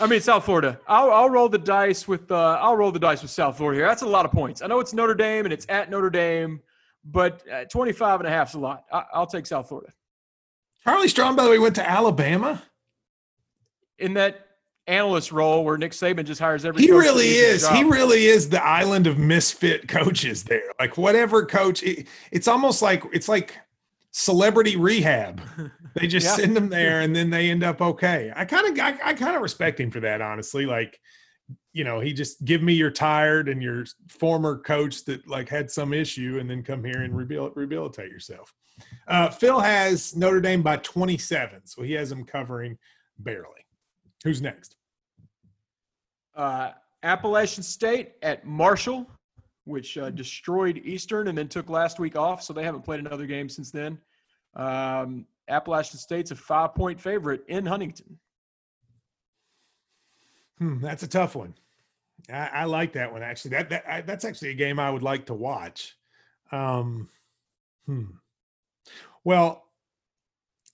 [0.00, 0.80] I mean, South Florida.
[0.86, 3.86] I'll, I'll roll the dice with uh, I'll roll the dice with South Florida here.
[3.86, 4.62] That's a lot of points.
[4.62, 6.60] I know it's Notre Dame and it's at Notre Dame,
[7.04, 8.84] but uh, 25 and a half is a lot.
[8.92, 9.92] I, I'll take South Florida.
[10.84, 12.62] Charlie Strong, by the way, went to Alabama.
[13.98, 14.46] In that
[14.88, 16.82] analyst role where Nick Saban just hires every.
[16.82, 17.68] He really is.
[17.68, 20.72] He really is the island of misfit coaches there.
[20.80, 23.56] Like whatever coach, it, it's almost like it's like
[24.10, 25.40] celebrity rehab.
[25.94, 26.44] They just yeah.
[26.44, 28.30] send them there and then they end up okay.
[28.36, 30.64] I kind of I, I kind of respect him for that, honestly.
[30.64, 31.00] Like,
[31.72, 35.72] you know, he just give me your tired and your former coach that like had
[35.72, 38.54] some issue and then come here and rehabil- rehabilitate yourself.
[39.08, 42.78] Uh, Phil has Notre Dame by 27, so he has them covering
[43.18, 43.57] barely.
[44.24, 44.76] Who's next?
[46.34, 49.06] Uh, Appalachian State at Marshall,
[49.64, 53.26] which uh, destroyed Eastern and then took last week off, so they haven't played another
[53.26, 53.98] game since then.
[54.54, 58.18] Um, Appalachian State's a five point favorite in Huntington.
[60.58, 61.54] Hmm, that's a tough one.
[62.32, 63.52] I, I, like that one actually.
[63.52, 65.96] That, that I, that's actually a game I would like to watch.
[66.50, 67.08] Um,
[67.86, 68.04] hmm.
[69.22, 69.64] Well,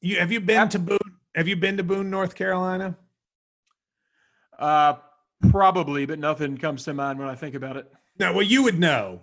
[0.01, 0.99] you have you been to Boone?
[1.35, 2.97] Have you been to Boone, North Carolina?
[4.59, 4.95] Uh,
[5.51, 7.91] probably, but nothing comes to mind when I think about it.
[8.19, 9.23] No, well, you would know.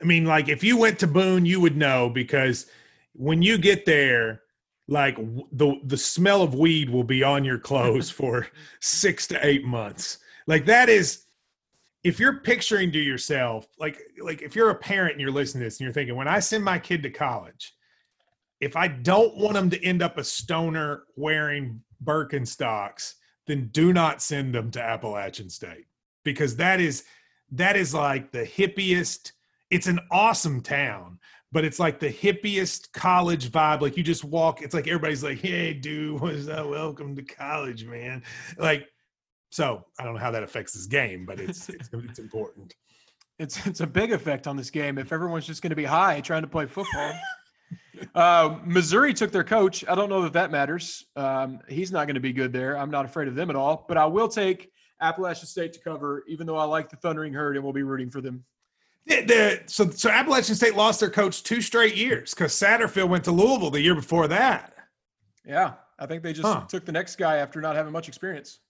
[0.00, 2.66] I mean, like if you went to Boone, you would know because
[3.12, 4.42] when you get there,
[4.88, 5.16] like
[5.52, 8.46] the the smell of weed will be on your clothes for
[8.80, 10.18] six to eight months.
[10.46, 11.26] Like that is
[12.02, 15.66] if you're picturing to yourself, like like if you're a parent and you're listening to
[15.66, 17.74] this and you're thinking, when I send my kid to college,
[18.60, 23.14] if I don't want them to end up a stoner wearing Birkenstocks,
[23.46, 25.86] then do not send them to Appalachian State
[26.24, 27.04] because that is
[27.52, 29.32] that is like the hippiest.
[29.70, 31.18] It's an awesome town,
[31.52, 33.80] but it's like the hippiest college vibe.
[33.80, 36.68] Like you just walk, it's like everybody's like, "Hey, dude, what's up?
[36.68, 38.22] Welcome to college, man."
[38.58, 38.88] Like,
[39.50, 42.74] so I don't know how that affects this game, but it's it's, it's important.
[43.38, 46.20] It's it's a big effect on this game if everyone's just going to be high
[46.20, 47.12] trying to play football.
[48.14, 49.84] uh, Missouri took their coach.
[49.88, 51.06] I don't know that that matters.
[51.16, 52.78] Um, he's not going to be good there.
[52.78, 53.84] I'm not afraid of them at all.
[53.88, 57.56] But I will take Appalachian State to cover, even though I like the Thundering Herd
[57.56, 58.44] and we'll be rooting for them.
[59.06, 63.24] The, the, so, so Appalachian State lost their coach two straight years because Satterfield went
[63.24, 64.74] to Louisville the year before that.
[65.44, 66.64] Yeah, I think they just huh.
[66.68, 68.60] took the next guy after not having much experience.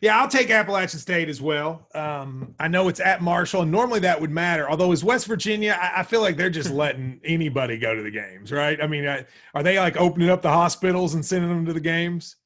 [0.00, 1.88] Yeah, I'll take Appalachian State as well.
[1.94, 4.68] Um, I know it's at Marshall, and normally that would matter.
[4.68, 8.10] Although, as West Virginia, I, I feel like they're just letting anybody go to the
[8.10, 8.82] games, right?
[8.82, 11.80] I mean, I, are they like opening up the hospitals and sending them to the
[11.80, 12.36] games?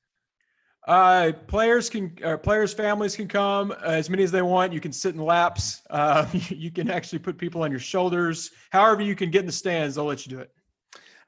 [0.86, 4.72] Uh, players can, uh, players' families can come uh, as many as they want.
[4.72, 5.82] You can sit in laps.
[5.90, 8.52] Uh, you can actually put people on your shoulders.
[8.70, 10.52] However, you can get in the stands, they'll let you do it.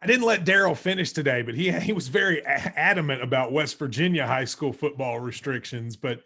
[0.00, 4.26] I didn't let Daryl finish today, but he he was very adamant about West Virginia
[4.26, 5.96] high school football restrictions.
[5.96, 6.22] But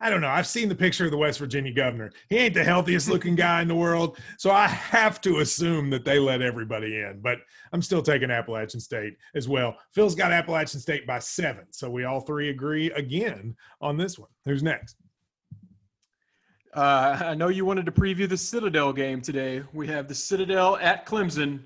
[0.00, 0.28] I don't know.
[0.28, 2.10] I've seen the picture of the West Virginia governor.
[2.28, 6.04] He ain't the healthiest looking guy in the world, so I have to assume that
[6.04, 7.20] they let everybody in.
[7.22, 7.38] But
[7.72, 9.76] I'm still taking Appalachian State as well.
[9.92, 14.30] Phil's got Appalachian State by seven, so we all three agree again on this one.
[14.44, 14.96] Who's next?
[16.74, 19.62] Uh, I know you wanted to preview the Citadel game today.
[19.72, 21.60] We have the Citadel at Clemson.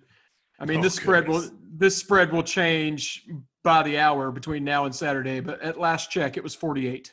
[0.59, 3.27] I mean, oh, this spread will this spread will change
[3.63, 7.13] by the hour between now and Saturday, but at last check, it was 48.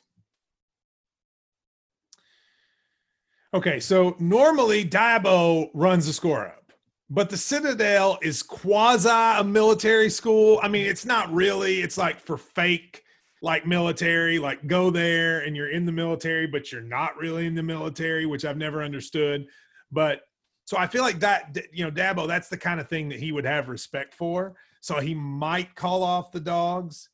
[3.54, 6.72] Okay, so normally Dabo runs the score up,
[7.10, 10.60] but the Citadel is quasi a military school.
[10.64, 11.82] I mean, it's not really.
[11.82, 13.04] It's like for fake,
[13.44, 14.40] like military.
[14.40, 18.26] Like go there and you're in the military, but you're not really in the military,
[18.26, 19.46] which I've never understood.
[19.92, 20.22] But
[20.66, 23.32] so I feel like that, you know, Dabo, that's the kind of thing that he
[23.32, 24.56] would have respect for.
[24.82, 27.10] So he might call off the dogs,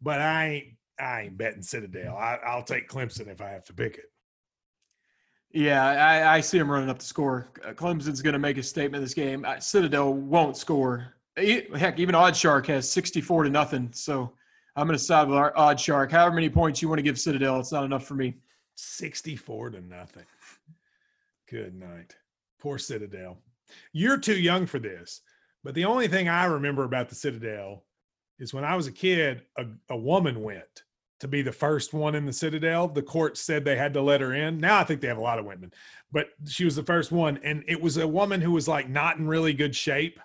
[0.00, 0.66] but I ain't,
[0.98, 2.16] I ain't betting Citadel.
[2.16, 4.06] I, will take Clemson if I have to pick it.
[5.52, 7.48] Yeah, I, I see him running up the score.
[7.64, 9.46] Uh, Clemson's going to make a statement this game.
[9.58, 11.14] Citadel won't score.
[11.36, 13.90] Heck, even Odd Shark has 64 to nothing.
[13.92, 14.32] So
[14.74, 16.10] I'm going to side with our Odd Shark.
[16.10, 18.34] However many points you want to give Citadel, it's not enough for me.
[18.74, 20.24] 64 to nothing.
[21.48, 22.16] Good night.
[22.66, 23.38] Poor Citadel.
[23.92, 25.20] You're too young for this,
[25.62, 27.84] but the only thing I remember about the Citadel
[28.40, 30.82] is when I was a kid, a, a woman went
[31.20, 32.88] to be the first one in the Citadel.
[32.88, 34.58] The court said they had to let her in.
[34.58, 35.72] Now I think they have a lot of women,
[36.10, 37.38] but she was the first one.
[37.44, 40.18] And it was a woman who was like not in really good shape.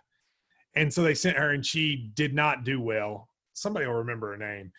[0.73, 3.29] And so they sent her and she did not do well.
[3.53, 4.71] Somebody will remember her name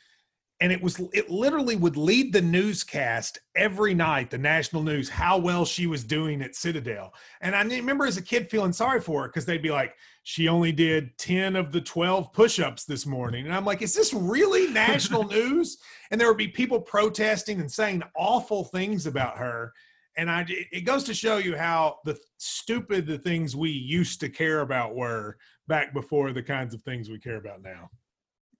[0.62, 5.37] and it was it literally would lead the newscast every night the national news how
[5.37, 7.12] well she was doing at citadel.
[7.40, 10.46] And i remember as a kid feeling sorry for her because they'd be like she
[10.46, 13.44] only did 10 of the 12 push-ups this morning.
[13.44, 15.79] And i'm like is this really national news?
[16.12, 19.72] And there would be people protesting and saying awful things about her.
[20.16, 24.29] And i it goes to show you how the stupid the things we used to
[24.29, 27.90] care about were back before the kinds of things we care about now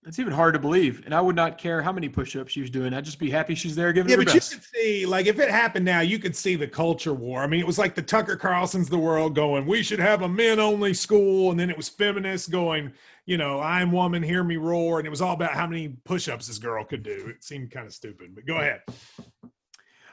[0.05, 1.03] it's even hard to believe.
[1.05, 2.93] And I would not care how many push-ups she was doing.
[2.93, 4.53] I'd just be happy she's there giving yeah, her but best.
[4.53, 7.43] you could see, like, if it happened now, you could see the culture war.
[7.43, 10.29] I mean, it was like the Tucker Carlson's the world going, we should have a
[10.29, 11.53] men-only school.
[11.53, 12.93] And then it was feminists going,
[13.27, 14.99] you know, I'm woman, hear me roar.
[14.99, 17.29] And it was all about how many push-ups this girl could do.
[17.29, 18.81] It seemed kind of stupid, but go ahead.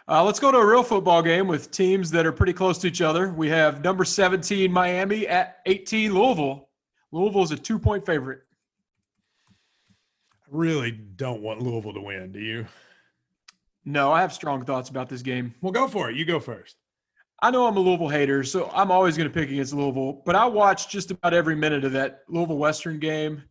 [0.07, 2.87] Uh, let's go to a real football game with teams that are pretty close to
[2.87, 3.31] each other.
[3.31, 6.69] We have number 17 Miami at 18 Louisville.
[7.11, 8.41] Louisville is a two-point favorite
[10.51, 12.65] really don't want Louisville to win, do you?
[13.85, 15.53] No, I have strong thoughts about this game.
[15.61, 16.15] Well, go for it.
[16.15, 16.75] You go first.
[17.41, 20.35] I know I'm a Louisville hater, so I'm always going to pick against Louisville, but
[20.35, 23.43] I watched just about every minute of that Louisville Western game,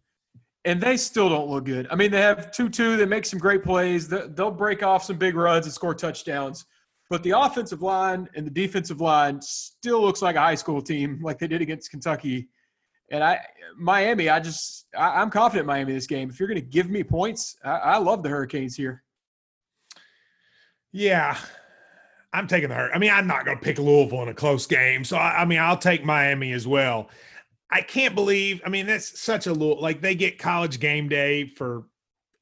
[0.67, 1.89] and they still don't look good.
[1.91, 5.17] I mean, they have 2 2, they make some great plays, they'll break off some
[5.17, 6.67] big runs and score touchdowns.
[7.09, 11.21] But the offensive line and the defensive line still looks like a high school team,
[11.23, 12.49] like they did against Kentucky.
[13.11, 13.41] And I,
[13.77, 16.29] Miami, I just, I, am confident Miami this game.
[16.29, 19.03] If you're going to give me points, I, I, love the Hurricanes here.
[20.93, 21.39] Yeah,
[22.33, 22.93] I'm taking the Hurt.
[22.95, 25.45] I mean, I'm not going to pick Louisville in a close game, so I, I,
[25.45, 27.09] mean, I'll take Miami as well.
[27.71, 28.63] I can't believe.
[28.65, 31.85] I mean, that's such a little like they get college game day for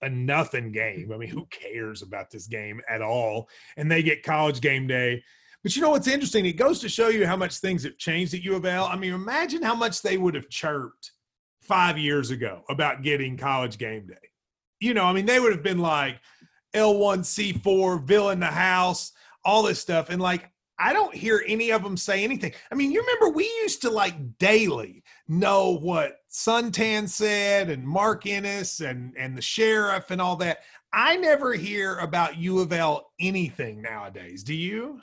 [0.02, 1.11] a nothing game.
[1.12, 3.48] I mean, who cares about this game at all?
[3.76, 5.22] And they get college game day
[5.66, 6.46] but you know what's interesting?
[6.46, 8.85] It goes to show you how much things have changed at U of L.
[8.85, 11.11] I mean, imagine how much they would have chirped
[11.61, 14.14] five years ago about getting college game day.
[14.79, 16.20] You know, I mean, they would have been like
[16.72, 19.11] L1C4, Bill in the house,
[19.44, 20.09] all this stuff.
[20.09, 22.52] And like, I don't hear any of them say anything.
[22.70, 28.24] I mean, you remember we used to like daily know what Suntan said and Mark
[28.24, 30.59] Ennis and and the sheriff and all that.
[30.92, 34.44] I never hear about U of L anything nowadays.
[34.44, 35.00] Do you?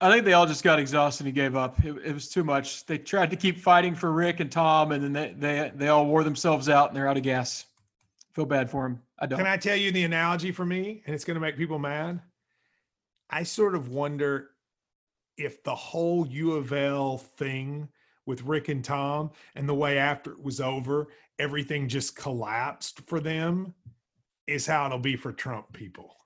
[0.00, 1.82] I think they all just got exhausted and gave up.
[1.84, 2.86] It, it, was too much.
[2.86, 6.06] They tried to keep fighting for Rick and Tom, and then they they, they all
[6.06, 7.66] wore themselves out and they're out of gas.
[8.32, 9.02] Feel bad for them.
[9.18, 9.38] I don't.
[9.38, 11.02] Can I tell you the analogy for me?
[11.04, 12.20] And it's going to make people mad.
[13.28, 14.50] I sort of wonder
[15.36, 17.88] if the whole U of L thing
[18.26, 21.08] with Rick and Tom and the way after it was over,
[21.38, 23.74] everything just collapsed for them,
[24.46, 26.17] is how it'll be for Trump people.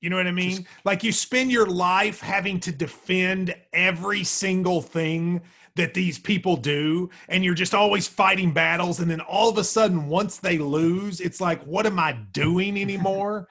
[0.00, 0.50] You know what I mean?
[0.50, 5.42] Just, like you spend your life having to defend every single thing
[5.74, 9.00] that these people do, and you're just always fighting battles.
[9.00, 12.76] And then all of a sudden, once they lose, it's like, what am I doing
[12.80, 13.48] anymore?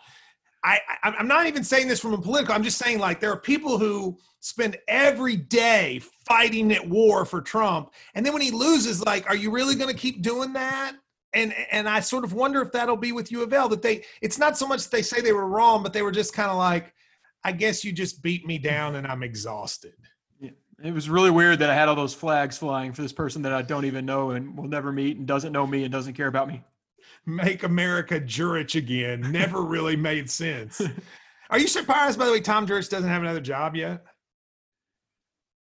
[0.64, 2.54] I, I, I'm not even saying this from a political.
[2.54, 7.42] I'm just saying like there are people who spend every day fighting at war for
[7.42, 10.96] Trump, and then when he loses, like, are you really going to keep doing that?
[11.38, 14.04] And and I sort of wonder if that'll be with U of L that they
[14.22, 16.50] it's not so much that they say they were wrong, but they were just kind
[16.50, 16.94] of like,
[17.44, 19.94] I guess you just beat me down and I'm exhausted.
[20.40, 20.52] Yeah.
[20.84, 23.54] It was really weird that I had all those flags flying for this person that
[23.54, 26.28] I don't even know and will never meet and doesn't know me and doesn't care
[26.28, 26.64] about me.
[27.26, 30.82] Make America Jurich again never really made sense.
[31.50, 34.04] Are you surprised, by the way, Tom Jurich doesn't have another job yet?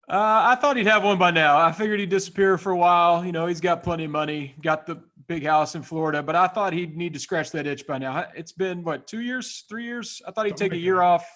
[0.09, 1.59] Uh, I thought he'd have one by now.
[1.59, 3.25] I figured he'd disappear for a while.
[3.25, 6.47] You know, he's got plenty of money, got the big house in Florida, but I
[6.47, 8.27] thought he'd need to scratch that itch by now.
[8.37, 10.21] It's been what two years, three years?
[10.27, 11.27] I thought he'd take a year off.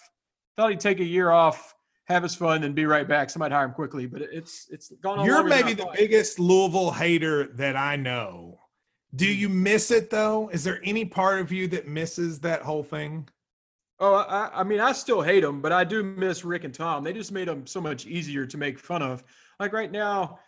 [0.56, 3.30] Thought he'd take a year off, have his fun, and be right back.
[3.30, 5.24] Somebody'd hire him quickly, but it's it's gone.
[5.24, 8.60] You're maybe the biggest Louisville hater that I know.
[9.14, 9.40] Do hmm.
[9.40, 10.50] you miss it though?
[10.52, 13.28] Is there any part of you that misses that whole thing?
[13.98, 17.02] Oh, I, I mean, I still hate them, but I do miss Rick and Tom.
[17.02, 19.24] They just made them so much easier to make fun of.
[19.58, 20.38] Like right now,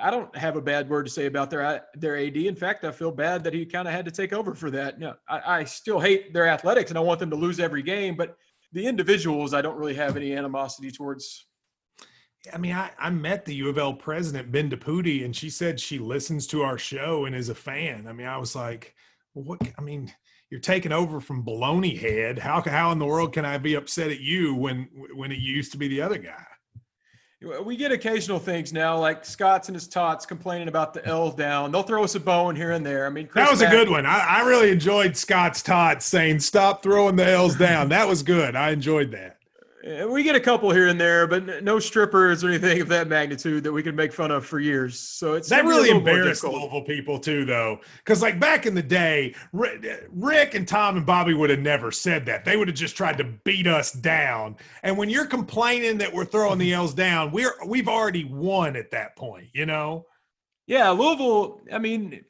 [0.00, 2.36] I don't have a bad word to say about their their AD.
[2.36, 4.98] In fact, I feel bad that he kind of had to take over for that.
[4.98, 8.16] No, I, I still hate their athletics and I want them to lose every game,
[8.16, 8.36] but
[8.72, 11.46] the individuals I don't really have any animosity towards.
[12.52, 15.98] I mean, I, I met the U of L president, Bendapudi, and she said she
[15.98, 18.06] listens to our show and is a fan.
[18.06, 18.94] I mean, I was like,
[19.34, 19.60] what?
[19.78, 20.12] I mean,
[20.50, 22.38] you're taking over from baloney head.
[22.38, 25.72] How how in the world can I be upset at you when when it used
[25.72, 26.44] to be the other guy?
[27.42, 31.72] We get occasional things now, like Scott's and his tots complaining about the L's down.
[31.72, 33.06] They'll throw us a bone here and there.
[33.06, 34.04] I mean, Chris that was a good one.
[34.04, 38.56] I, I really enjoyed Scott's Todd saying, "Stop throwing the L's down." That was good.
[38.56, 39.39] I enjoyed that.
[39.82, 43.08] Uh, We get a couple here and there, but no strippers or anything of that
[43.08, 44.98] magnitude that we can make fun of for years.
[44.98, 46.44] So it's That gonna be a really embarrassed.
[46.44, 51.34] Louisville people too, though, because like back in the day, Rick and Tom and Bobby
[51.34, 52.44] would have never said that.
[52.44, 54.56] They would have just tried to beat us down.
[54.82, 58.90] And when you're complaining that we're throwing the L's down, we're we've already won at
[58.90, 59.48] that point.
[59.52, 60.06] You know.
[60.66, 61.62] Yeah, Louisville.
[61.72, 62.24] I mean,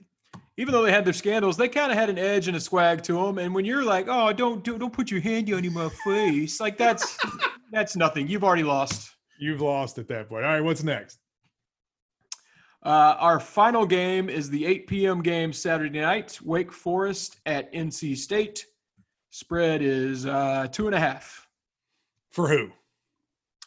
[0.60, 3.02] even though they had their scandals, they kind of had an edge and a swag
[3.04, 3.38] to them.
[3.38, 6.76] And when you're like, "Oh, don't do, don't put your hand on my face," like
[6.76, 7.16] that's
[7.72, 8.28] that's nothing.
[8.28, 9.10] You've already lost.
[9.38, 10.44] You've lost at that point.
[10.44, 11.18] All right, what's next?
[12.84, 15.22] Uh, our final game is the 8 p.m.
[15.22, 16.38] game Saturday night.
[16.42, 18.66] Wake Forest at NC State.
[19.30, 21.46] Spread is uh, two and a half.
[22.32, 22.70] For who?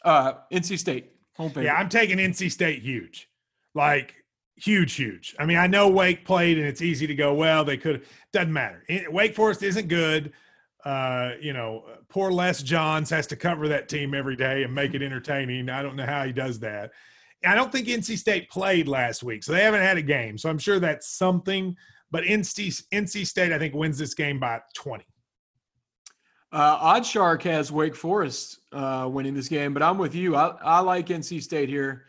[0.04, 1.66] Uh, NC State home favorite.
[1.66, 3.30] Yeah, I'm taking NC State huge.
[3.74, 4.22] Like
[4.64, 5.36] huge, huge.
[5.39, 8.53] I mean, I know Wake played and it's easy to go, well, they could doesn't
[8.53, 8.84] matter.
[9.09, 10.32] Wake Forest isn't good.
[10.86, 14.93] Uh, you know, poor Les Johns has to cover that team every day and make
[14.93, 15.70] it entertaining.
[15.70, 16.91] I don't know how he does that.
[17.45, 20.38] I don't think NC State played last week, so they haven't had a game.
[20.38, 21.76] So I'm sure that's something.
[22.09, 25.03] But NC NC State, I think, wins this game by 20.
[26.53, 30.36] Uh, OddsShark has Wake Forest uh, winning this game, but I'm with you.
[30.36, 32.05] I, I like NC State here.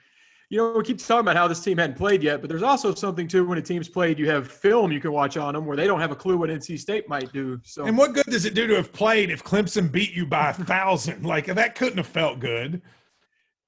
[0.55, 2.95] You know, we keep talking about how this team hadn't played yet, but there's also
[2.95, 5.77] something too when a team's played, you have film you can watch on them where
[5.77, 7.59] they don't have a clue what NC State might do.
[7.65, 10.51] So And what good does it do to have played if Clemson beat you by
[10.51, 11.25] a thousand?
[11.27, 12.83] Like that couldn't have felt good.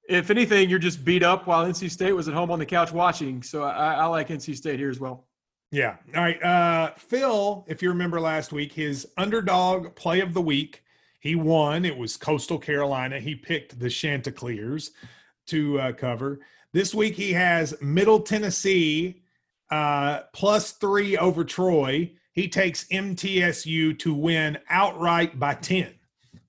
[0.07, 2.93] if anything, you're just beat up while NC State was at home on the couch
[2.93, 3.43] watching.
[3.43, 5.27] So I, I like NC State here as well.
[5.71, 5.97] Yeah.
[6.15, 6.41] All right.
[6.41, 10.85] Uh, Phil, if you remember last week, his underdog play of the week,
[11.19, 11.83] he won.
[11.83, 13.19] It was Coastal Carolina.
[13.19, 14.91] He picked the Chanticleers
[15.47, 16.39] to uh, cover.
[16.73, 19.21] This week he has Middle Tennessee
[19.71, 22.11] uh, plus three over Troy.
[22.33, 25.93] He takes MTSU to win outright by 10.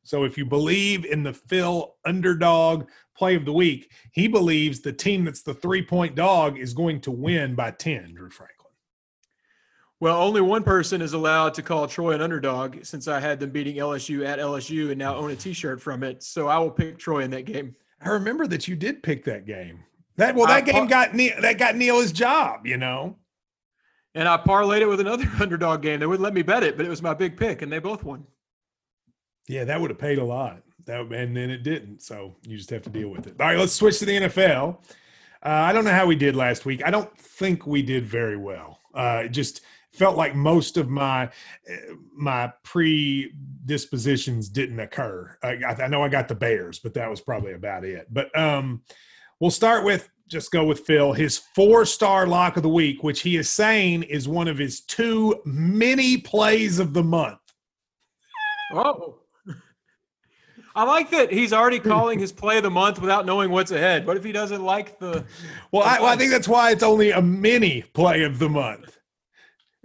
[0.02, 4.92] So if you believe in the Phil underdog play of the week, he believes the
[4.92, 8.54] team that's the three point dog is going to win by 10, Drew Franklin.
[10.00, 13.50] Well, only one person is allowed to call Troy an underdog since I had them
[13.50, 16.22] beating LSU at LSU and now own a T-shirt from it.
[16.22, 17.74] So I will pick Troy in that game.
[18.00, 19.82] I remember that you did pick that game.
[20.18, 22.66] That well, I that game par- got Neil, that got Neil his job.
[22.66, 23.16] You know.
[24.14, 26.00] And I parlayed it with another underdog game.
[26.00, 28.02] They wouldn't let me bet it, but it was my big pick, and they both
[28.02, 28.26] won.
[29.48, 30.62] Yeah, that would have paid a lot.
[30.86, 32.02] That and then it didn't.
[32.02, 33.36] So you just have to deal with it.
[33.40, 34.78] All right, let's switch to the NFL.
[35.44, 36.82] Uh, I don't know how we did last week.
[36.84, 38.80] I don't think we did very well.
[38.94, 39.60] Uh, it just
[39.92, 45.36] felt like most of my uh, my predispositions didn't occur.
[45.42, 48.06] I, I know I got the Bears, but that was probably about it.
[48.10, 48.82] But um,
[49.40, 51.12] we'll start with just go with Phil.
[51.12, 54.80] His four star lock of the week, which he is saying is one of his
[54.82, 57.38] two mini plays of the month.
[58.72, 59.20] Oh.
[60.74, 64.06] I like that he's already calling his play of the month without knowing what's ahead.
[64.06, 65.24] What if he doesn't like the
[65.72, 68.97] Well, I, well, I think that's why it's only a mini play of the month.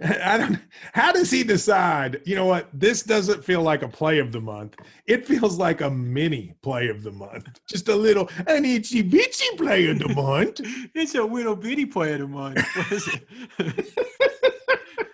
[0.22, 0.58] I don't.
[0.92, 2.20] How does he decide?
[2.24, 2.68] You know what?
[2.72, 4.76] This doesn't feel like a play of the month.
[5.06, 7.48] It feels like a mini play of the month.
[7.68, 10.60] Just a little an itchy bitchy play of the month.
[10.94, 12.60] It's a little bitty play of the month.
[12.74, 13.08] What is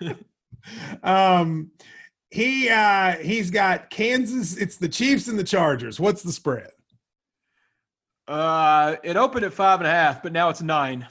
[0.00, 0.16] it?
[1.02, 1.70] Um,
[2.30, 4.56] he uh he's got Kansas.
[4.56, 5.98] It's the Chiefs and the Chargers.
[6.00, 6.70] What's the spread?
[8.28, 11.06] uh, it opened at five and a half, but now it's nine.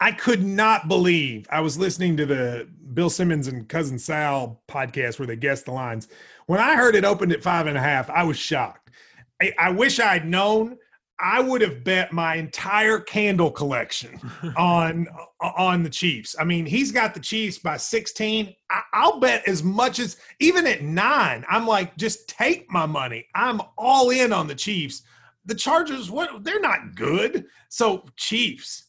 [0.00, 5.18] I could not believe I was listening to the Bill Simmons and Cousin Sal podcast
[5.18, 6.08] where they guessed the lines.
[6.46, 8.90] When I heard it opened at five and a half, I was shocked.
[9.42, 10.78] I, I wish I'd known.
[11.20, 14.20] I would have bet my entire candle collection
[14.56, 15.06] on
[15.40, 16.36] on the Chiefs.
[16.38, 18.54] I mean, he's got the Chiefs by 16.
[18.70, 21.44] I, I'll bet as much as even at nine.
[21.48, 23.26] I'm like, just take my money.
[23.34, 25.02] I'm all in on the Chiefs.
[25.44, 26.44] The Chargers, what?
[26.44, 27.46] They're not good.
[27.68, 28.84] So Chiefs.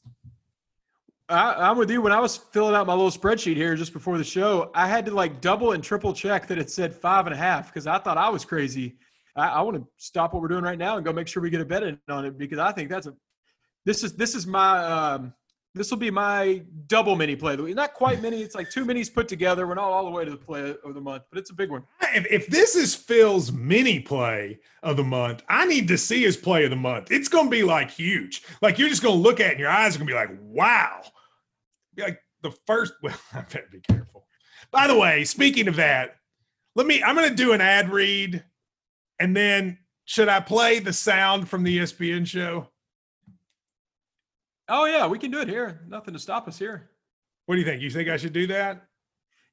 [1.29, 2.01] I, I'm with you.
[2.01, 5.05] When I was filling out my little spreadsheet here just before the show, I had
[5.05, 7.99] to like double and triple check that it said five and a half because I
[7.99, 8.97] thought I was crazy.
[9.35, 11.51] I, I want to stop what we're doing right now and go make sure we
[11.51, 13.13] get a bet in on it because I think that's a
[13.85, 15.33] this is this is my um,
[15.75, 17.55] this will be my double mini play.
[17.55, 18.41] Not quite mini.
[18.41, 19.67] It's like two minis put together.
[19.67, 21.69] We're not all the way to the play of the month, but it's a big
[21.69, 21.83] one.
[22.15, 26.35] If, if this is Phil's mini play of the month, I need to see his
[26.35, 27.11] play of the month.
[27.11, 28.43] It's going to be like huge.
[28.63, 30.17] Like you're just going to look at it and your eyes are going to be
[30.17, 31.01] like, wow.
[32.01, 34.25] Like the first, well, I better be careful.
[34.71, 36.15] By the way, speaking of that,
[36.75, 38.43] let me, I'm going to do an ad read
[39.19, 42.67] and then should I play the sound from the ESPN show?
[44.67, 45.81] Oh yeah, we can do it here.
[45.87, 46.89] Nothing to stop us here.
[47.45, 47.81] What do you think?
[47.81, 48.85] You think I should do that?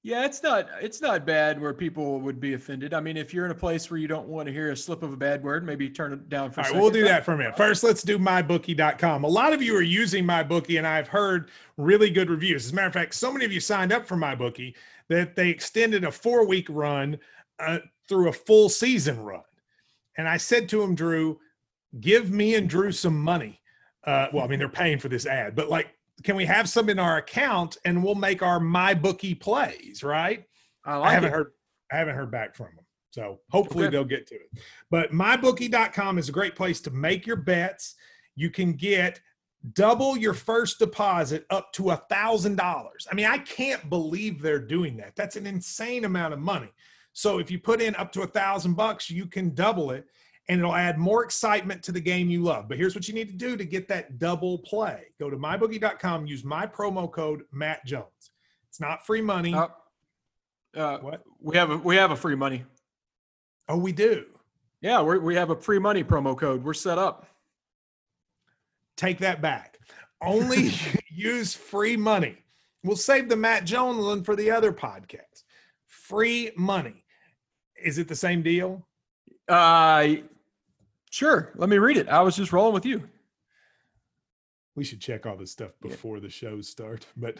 [0.07, 2.94] Yeah, it's not it's not bad where people would be offended.
[2.94, 5.02] I mean, if you're in a place where you don't want to hear a slip
[5.02, 6.80] of a bad word, maybe turn it down for All a right, second.
[6.80, 7.57] we'll do that for a minute.
[7.57, 9.24] First, let's do mybookie.com.
[9.24, 12.66] A lot of you are using mybookie, and I've heard really good reviews.
[12.66, 14.74] As a matter of fact, so many of you signed up for mybookie
[15.09, 17.18] that they extended a four week run
[17.59, 19.42] uh, through a full season run.
[20.16, 21.40] And I said to him, Drew,
[21.98, 23.61] give me and Drew some money.
[24.04, 26.89] Uh, well, I mean, they're paying for this ad, but like, can we have some
[26.89, 30.45] in our account and we'll make our mybookie plays, right?
[30.85, 31.35] I I haven't it.
[31.35, 31.53] heard
[31.93, 32.85] I haven't heard back from them.
[33.11, 33.93] So hopefully Okay.
[33.93, 34.51] they'll get to it.
[34.91, 37.95] But mybookie.com is a great place to make your bets.
[38.35, 39.21] You can get
[39.73, 43.07] double your first deposit up to a thousand dollars.
[43.11, 45.17] I mean, I can't believe they're doing that.
[45.17, 46.71] That's an insane amount of money.
[47.12, 50.07] So if you put in up to a thousand bucks, you can double it
[50.49, 52.68] and it'll add more excitement to the game you love.
[52.68, 55.07] But here's what you need to do to get that double play.
[55.18, 58.30] Go to mybookie.com, use my promo code Matt Jones.
[58.68, 59.55] It's not free money.
[59.55, 59.68] Uh,
[60.76, 61.22] uh, what?
[61.40, 62.64] we have a we have a free money.
[63.68, 64.26] Oh, we do.
[64.82, 66.62] Yeah, we we have a free money promo code.
[66.62, 67.26] We're set up.
[68.97, 69.78] take that back.
[70.22, 70.72] Only
[71.11, 72.36] use free money.
[72.84, 75.42] We'll save the Matt Jones one for the other podcast.
[75.86, 77.05] Free money.
[77.82, 78.86] Is it the same deal?
[79.49, 80.16] Uh
[81.17, 81.53] sure.
[81.57, 82.09] Let me read it.
[82.09, 83.09] I was just rolling with you.
[84.75, 87.07] We should check all this stuff before the shows start.
[87.17, 87.37] But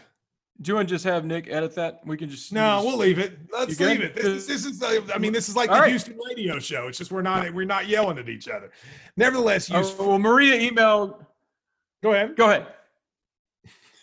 [0.62, 2.01] Do you want to just have Nick edit that?
[2.07, 3.39] We can just no, just- we'll leave it.
[3.53, 4.14] Let's leave it.
[4.14, 5.91] This is, this is uh, I mean, this is like All the right.
[5.91, 6.89] Houston radio show.
[6.89, 8.70] It's just we're not we're not yelling at each other.
[9.18, 9.95] Nevertheless, use.
[9.99, 11.24] Oh, well, Maria emailed.
[12.03, 12.37] go ahead.
[12.37, 12.66] Go ahead.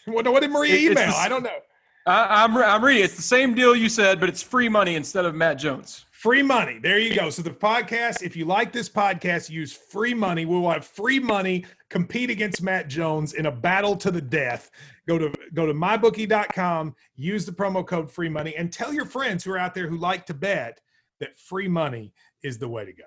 [0.06, 1.08] What, what did Maria It- email?
[1.08, 1.58] the- I don't know.
[2.06, 3.06] I, I'm re- I'm reading.
[3.06, 6.06] It's the same deal you said, but it's free money instead of Matt Jones.
[6.24, 6.80] Free money.
[6.80, 7.30] There you go.
[7.30, 10.46] So the podcast, if you like this podcast, use free money.
[10.46, 14.72] We will have free money compete against Matt Jones in a battle to the death.
[15.06, 19.44] Go to go to mybookie.com, use the promo code free money, and tell your friends
[19.44, 20.80] who are out there who like to bet
[21.20, 23.04] that free money is the way to go.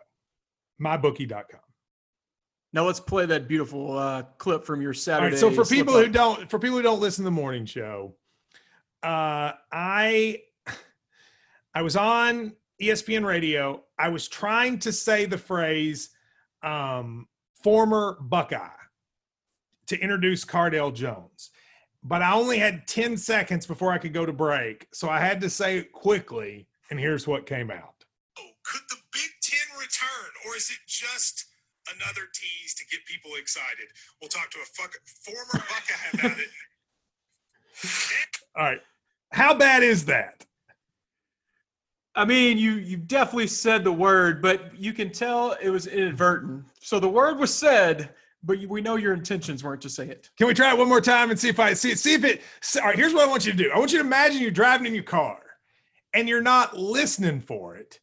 [0.82, 1.60] Mybookie.com.
[2.74, 5.36] Now let's play that beautiful uh, clip from your Saturday.
[5.36, 5.40] right.
[5.40, 8.14] So for people who don't for people who don't listen to the morning show,
[9.02, 10.42] uh, I
[11.74, 13.82] I was on ESPN radio.
[13.98, 16.10] I was trying to say the phrase
[16.62, 17.26] um,
[17.62, 18.68] former Buckeye
[19.86, 21.50] to introduce Cardale Jones.
[22.02, 24.86] But I only had 10 seconds before I could go to break.
[24.92, 26.68] So I had to say it quickly.
[26.90, 28.04] And here's what came out.
[28.38, 31.46] Oh, could the Big Ten return, or is it just
[31.92, 33.86] another tease to get people excited?
[34.20, 34.92] We'll talk to a fuck,
[35.24, 36.48] former Buckeye about it.
[38.56, 38.80] All right.
[39.32, 40.46] How bad is that?
[42.16, 46.64] I mean, you you definitely said the word, but you can tell it was inadvertent.
[46.80, 50.30] So the word was said, but we know your intentions weren't to say it.
[50.38, 51.98] Can we try it one more time and see if I see it?
[51.98, 52.40] see if it?
[52.80, 53.70] All right, here's what I want you to do.
[53.70, 55.38] I want you to imagine you're driving in your car
[56.14, 58.00] and you're not listening for it,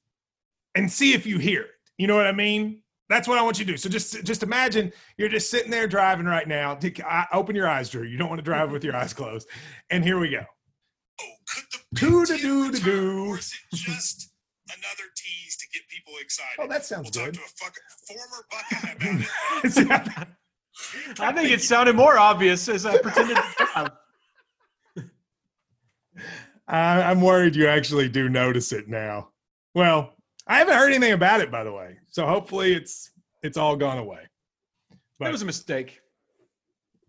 [0.76, 1.70] and see if you hear it.
[1.98, 2.82] You know what I mean?
[3.10, 3.78] That's what I want you to do.
[3.78, 6.78] So just just imagine you're just sitting there driving right now.
[7.32, 8.04] Open your eyes, Drew.
[8.04, 9.48] You don't want to drive with your eyes closed.
[9.90, 10.44] And here we go.
[11.96, 13.26] Could the Doo Big da Ten doo da return, doo.
[13.30, 14.32] or is it just
[14.70, 16.58] another tease to get people excited?
[16.60, 17.36] Oh, that sounds we'll good.
[17.36, 17.76] talk to a fuck,
[18.08, 20.28] former Buckeye about it.
[21.20, 23.92] I think it sounded more obvious as I pretended to drive.
[26.68, 29.30] I, I'm worried you actually do notice it now.
[29.76, 30.14] Well,
[30.48, 31.98] I haven't heard anything about it, by the way.
[32.10, 33.12] So hopefully it's
[33.44, 34.22] it's all gone away.
[35.20, 36.02] It was a mistake.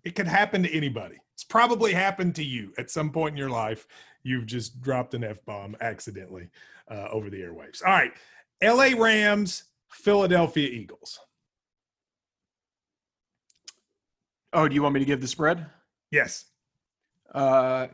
[0.05, 1.16] it could happen to anybody.
[1.35, 3.87] It's probably happened to you at some point in your life.
[4.25, 6.49] You've just dropped an F bomb accidentally
[6.91, 7.85] uh, over the airwaves.
[7.85, 8.12] All right.
[8.62, 11.20] LA Rams, Philadelphia Eagles.
[14.53, 15.66] Oh, do you want me to give the spread?
[16.11, 16.47] Yes.
[17.35, 17.89] Uh,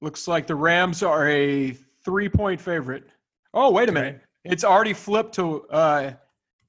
[0.00, 3.04] looks like the Rams are a three point favorite.
[3.52, 4.20] Oh, wait a minute.
[4.44, 6.12] It's already flipped to uh,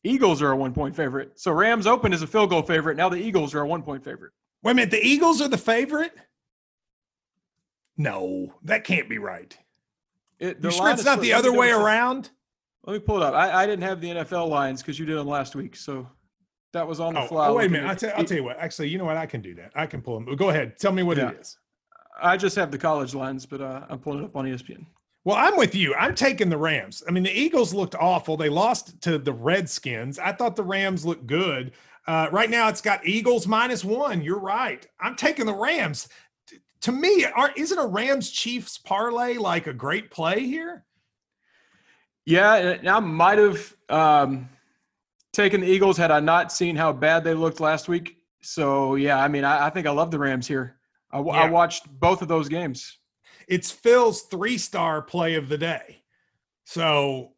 [0.04, 1.40] Eagles are a one point favorite.
[1.40, 2.98] So Rams open as a field goal favorite.
[2.98, 4.34] Now the Eagles are a one point favorite.
[4.64, 4.92] Wait a minute.
[4.92, 6.14] The Eagles are the favorite?
[7.98, 9.56] No, that can't be right.
[10.40, 12.32] It, You sure it's not the other way around?
[12.86, 13.34] Let me pull it up.
[13.34, 15.76] I, I didn't have the NFL lines because you did them last week.
[15.76, 16.08] So
[16.74, 17.48] that was on the Oh, fly.
[17.48, 17.88] oh, wait a minute.
[17.88, 18.58] I'll tell, I'll tell you what.
[18.58, 19.16] Actually, you know what?
[19.16, 19.72] I can do that.
[19.76, 20.36] I can pull them.
[20.36, 20.78] Go ahead.
[20.80, 21.30] Tell me what Yeah.
[21.30, 21.58] it is.
[22.22, 24.86] I just have the college lines, but uh, I'm pulling it up on ESPN.
[25.24, 25.96] Well, I'm with you.
[25.96, 27.02] I'm taking the Rams.
[27.08, 28.36] I mean, the Eagles looked awful.
[28.36, 30.20] They lost to the Redskins.
[30.20, 31.72] I thought the Rams looked good.
[32.06, 34.22] Uh, right now, it's got Eagles minus one.
[34.22, 34.86] You're right.
[35.00, 36.10] I'm taking the Rams.
[36.84, 40.86] To me, aren't isn't a Rams Chiefs parlay like a great play here?
[42.26, 44.50] Yeah, and I might have um,
[45.32, 48.18] taken the Eagles had I not seen how bad they looked last week.
[48.42, 50.78] So yeah, I mean, I, I think I love the Rams here.
[51.12, 51.50] I, Yeah.
[51.50, 52.98] watched both of those games.
[53.48, 56.04] It's Phil's three star play of the day.
[56.66, 57.34] So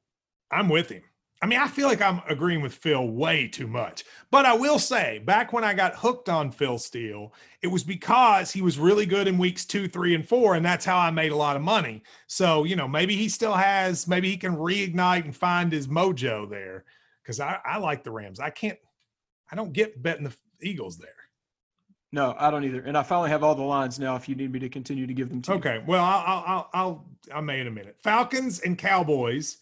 [0.52, 1.04] I'm with him.
[1.42, 4.06] I mean, I feel like I'm agreeing with Phil way too much.
[4.32, 8.52] But I will say, back when I got hooked on Phil Steele, it was because
[8.52, 10.56] he was really good in weeks two, three, and four.
[10.56, 12.04] And that's how I made a lot of money.
[12.28, 16.50] So, you know, maybe he still has, maybe he can reignite and find his mojo
[16.50, 16.86] there.
[17.26, 18.40] Cause I, I like the Rams.
[18.40, 18.80] I can't,
[19.52, 21.10] I don't get betting the Eagles there.
[22.12, 22.82] No, I don't either.
[22.82, 24.16] And I finally have all the lines now.
[24.16, 25.58] If you need me to continue to give them to you.
[25.58, 25.84] Okay.
[25.86, 27.06] Well, I'll, I'll, I'll, I'll,
[27.36, 27.98] I'll make it a minute.
[28.02, 29.58] Falcons and Cowboys.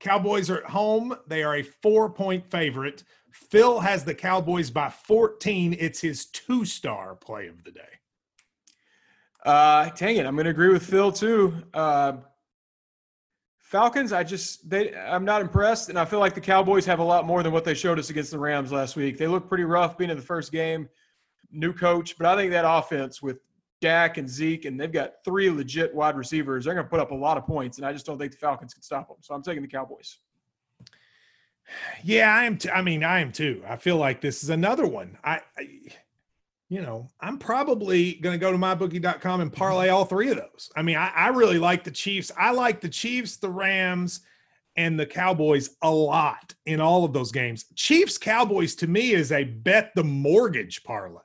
[0.00, 1.14] Cowboys are at home.
[1.26, 3.04] They are a four point favorite.
[3.30, 5.76] Phil has the Cowboys by 14.
[5.78, 7.80] It's his two star play of the day.
[9.44, 11.54] Uh, dang it, I'm going to agree with Phil too.
[11.72, 12.14] Uh,
[13.58, 17.04] Falcons, I just they I'm not impressed, and I feel like the Cowboys have a
[17.04, 19.18] lot more than what they showed us against the Rams last week.
[19.18, 20.88] They look pretty rough being in the first game,
[21.50, 23.38] new coach, but I think that offense with
[23.80, 26.64] Dak and Zeke, and they've got three legit wide receivers.
[26.64, 28.38] They're going to put up a lot of points, and I just don't think the
[28.38, 29.18] Falcons can stop them.
[29.20, 30.18] So I'm taking the Cowboys.
[32.02, 32.58] Yeah, I am.
[32.58, 33.62] T- I mean, I am too.
[33.68, 35.18] I feel like this is another one.
[35.24, 35.68] I, I
[36.68, 40.70] you know, I'm probably going to go to mybookie.com and parlay all three of those.
[40.76, 42.32] I mean, I, I really like the Chiefs.
[42.36, 44.20] I like the Chiefs, the Rams,
[44.76, 47.66] and the Cowboys a lot in all of those games.
[47.76, 51.20] Chiefs Cowboys to me is a bet the mortgage parlay.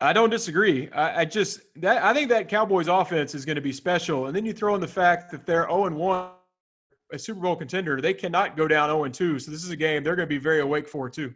[0.00, 0.90] I don't disagree.
[0.92, 4.36] I, I just that I think that Cowboys offense is going to be special, and
[4.36, 6.30] then you throw in the fact that they're 0 and 1,
[7.12, 8.00] a Super Bowl contender.
[8.00, 9.38] They cannot go down 0 and 2.
[9.38, 11.34] So this is a game they're going to be very awake for too.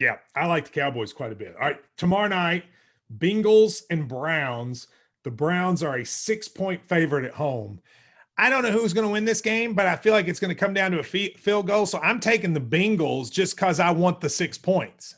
[0.00, 1.54] Yeah, I like the Cowboys quite a bit.
[1.54, 2.64] All right, tomorrow night,
[3.18, 4.88] Bengals and Browns.
[5.22, 7.80] The Browns are a six point favorite at home.
[8.38, 10.48] I don't know who's going to win this game, but I feel like it's going
[10.48, 11.84] to come down to a field goal.
[11.84, 15.16] So I'm taking the Bengals just because I want the six points.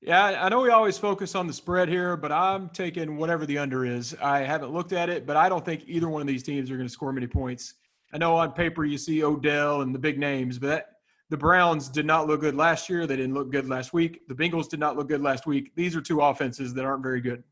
[0.00, 3.58] Yeah, I know we always focus on the spread here, but I'm taking whatever the
[3.58, 4.14] under is.
[4.22, 6.76] I haven't looked at it, but I don't think either one of these teams are
[6.76, 7.74] going to score many points.
[8.12, 10.86] I know on paper you see Odell and the big names, but that,
[11.30, 13.06] the Browns did not look good last year.
[13.06, 14.26] They didn't look good last week.
[14.28, 15.72] The Bengals did not look good last week.
[15.74, 17.42] These are two offenses that aren't very good.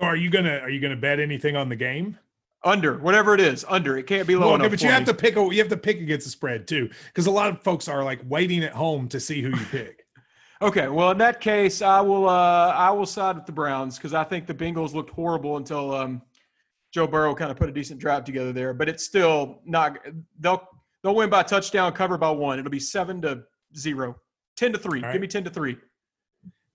[0.00, 2.18] Are you gonna are you gonna bet anything on the game?
[2.64, 3.96] Under, whatever it is, under.
[3.96, 4.70] It can't be low Well, enough.
[4.72, 7.26] but you have to pick a you have to pick against the spread too, because
[7.26, 10.03] a lot of folks are like waiting at home to see who you pick.
[10.62, 14.14] Okay, well in that case, I will uh, I will side with the Browns because
[14.14, 16.22] I think the Bengals looked horrible until um,
[16.92, 18.72] Joe Burrow kind of put a decent drive together there.
[18.72, 19.98] But it's still not.
[20.38, 20.68] They'll
[21.02, 22.58] they'll win by touchdown, cover by one.
[22.58, 23.42] It'll be seven to
[23.76, 24.16] zero.
[24.56, 25.00] 10 to three.
[25.00, 25.12] Right.
[25.12, 25.76] Give me ten to three.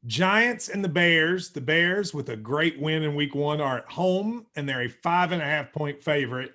[0.05, 1.51] Giants and the Bears.
[1.51, 4.89] The Bears, with a great win in week one, are at home and they're a
[4.89, 6.53] five and a half point favorite.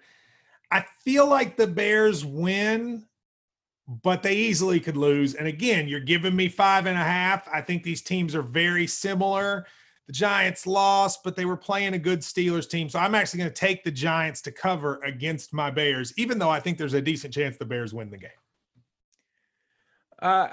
[0.70, 3.06] I feel like the Bears win,
[3.86, 5.34] but they easily could lose.
[5.34, 7.48] And again, you're giving me five and a half.
[7.52, 9.66] I think these teams are very similar.
[10.06, 12.88] The Giants lost, but they were playing a good Steelers team.
[12.88, 16.50] So I'm actually going to take the Giants to cover against my Bears, even though
[16.50, 18.30] I think there's a decent chance the Bears win the game.
[20.20, 20.48] Uh,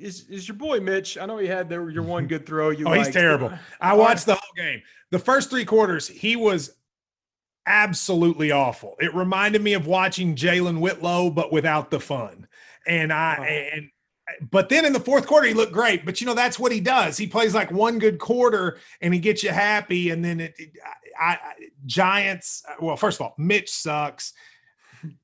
[0.00, 1.18] is is your boy Mitch?
[1.18, 2.70] I know he had your one good throw.
[2.70, 3.52] You Oh, he's terrible.
[3.80, 4.82] I watched the whole game.
[5.10, 6.74] The first three quarters, he was
[7.66, 8.96] absolutely awful.
[8.98, 12.47] It reminded me of watching Jalen Whitlow, but without the fun.
[12.88, 13.42] And I Oh.
[13.76, 13.90] and
[14.50, 16.04] but then in the fourth quarter, he looked great.
[16.04, 17.16] But you know, that's what he does.
[17.16, 20.10] He plays like one good quarter and he gets you happy.
[20.10, 20.70] And then it, it-
[21.20, 21.38] I, I
[21.86, 22.62] Giants.
[22.80, 24.32] Well, first of all, Mitch sucks.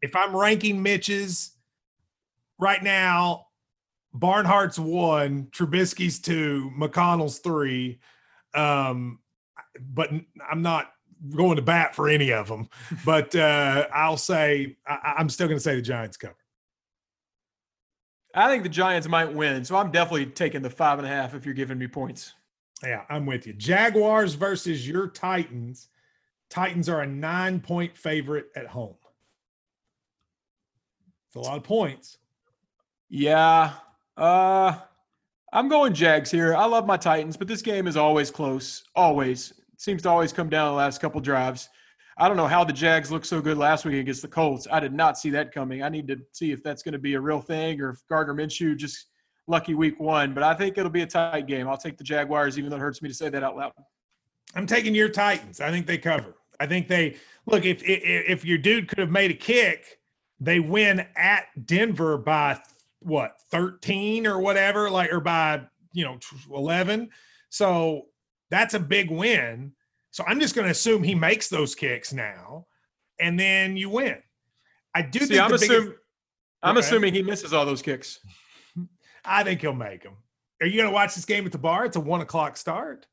[0.02, 1.52] If I'm ranking Mitch's
[2.58, 3.46] right now,
[4.16, 7.98] Barnhart's one, Trubisky's two, McConnell's three.
[8.54, 9.18] Um,
[9.80, 10.10] but
[10.48, 10.92] I'm not
[11.34, 12.68] going to bat for any of them.
[13.04, 16.36] But uh, I'll say I, I'm still going to say the Giants cover.
[18.34, 21.34] I think the Giants might win, so I'm definitely taking the five and a half
[21.34, 22.34] if you're giving me points.
[22.82, 23.52] Yeah, I'm with you.
[23.52, 25.88] Jaguars versus your Titans.
[26.50, 28.96] Titans are a nine point favorite at home.
[31.28, 32.18] It's a lot of points.
[33.08, 33.72] Yeah.
[34.16, 34.78] Uh
[35.52, 36.56] I'm going Jags here.
[36.56, 38.82] I love my Titans, but this game is always close.
[38.96, 39.52] Always.
[39.72, 41.68] It seems to always come down the last couple drives.
[42.16, 44.68] I don't know how the Jags looked so good last week against the Colts.
[44.70, 45.82] I did not see that coming.
[45.82, 48.34] I need to see if that's going to be a real thing or if Gardner
[48.34, 49.06] Minshew just
[49.48, 50.32] lucky week one.
[50.32, 51.66] But I think it'll be a tight game.
[51.66, 53.72] I'll take the Jaguars, even though it hurts me to say that out loud.
[54.54, 55.60] I'm taking your Titans.
[55.60, 56.34] I think they cover.
[56.60, 59.98] I think they look if if, if your dude could have made a kick,
[60.38, 62.60] they win at Denver by
[63.00, 65.62] what 13 or whatever, like or by
[65.92, 66.18] you know
[66.52, 67.10] 11.
[67.50, 68.06] So
[68.50, 69.72] that's a big win.
[70.14, 72.66] So I'm just going to assume he makes those kicks now,
[73.18, 74.18] and then you win.
[74.94, 75.94] I do See, think I'm the biggest- assuming
[76.62, 76.86] I'm Okay.
[76.86, 78.20] assuming he misses all those kicks.
[79.24, 80.14] I think he'll make them.
[80.60, 81.84] Are you going to watch this game at the bar?
[81.84, 83.08] It's a one o'clock start.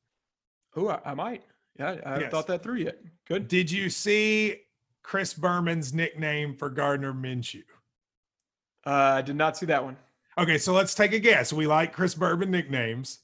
[0.76, 1.42] Oh, I, I might.
[1.80, 2.32] Yeah, I haven't Yes.
[2.32, 3.00] thought that through yet.
[3.28, 3.48] Good.
[3.48, 4.58] Did you see
[5.02, 7.64] Chris Berman's nickname for Gardner Minshew?
[8.86, 9.98] Uh, I did not see that one.
[10.38, 11.52] Okay, so let's take a guess.
[11.52, 13.22] We like Chris Berman nicknames.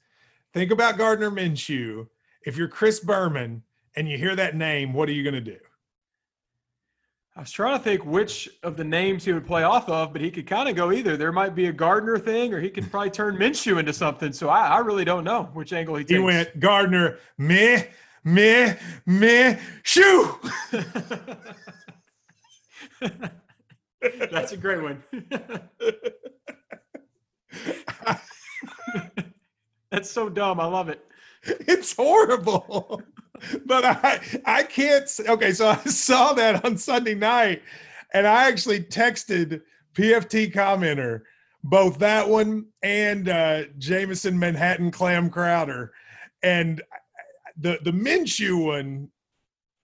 [0.51, 2.07] Think about Gardner Minshew.
[2.43, 3.61] If you're Chris Berman
[3.97, 5.57] and you hear that name, what are you going to do?
[7.35, 10.21] I was trying to think which of the names he would play off of, but
[10.21, 11.17] he could kind of go either.
[11.17, 14.31] There might be a Gardner thing, or he could probably turn Minshew into something.
[14.31, 16.11] So I, I really don't know which angle he takes.
[16.11, 17.85] He went Gardner, meh,
[18.23, 18.75] meh,
[19.07, 20.39] meh, shoo.
[24.31, 25.03] That's a great one.
[29.91, 30.59] That's so dumb.
[30.59, 31.03] I love it.
[31.67, 33.01] it's horrible.
[33.65, 37.61] But I I can't okay, so I saw that on Sunday night
[38.13, 39.61] and I actually texted
[39.93, 41.21] PFT commenter
[41.63, 45.93] both that one and uh Jamison Manhattan Clam Crowder.
[46.43, 46.81] And
[47.57, 49.09] the the Minshew one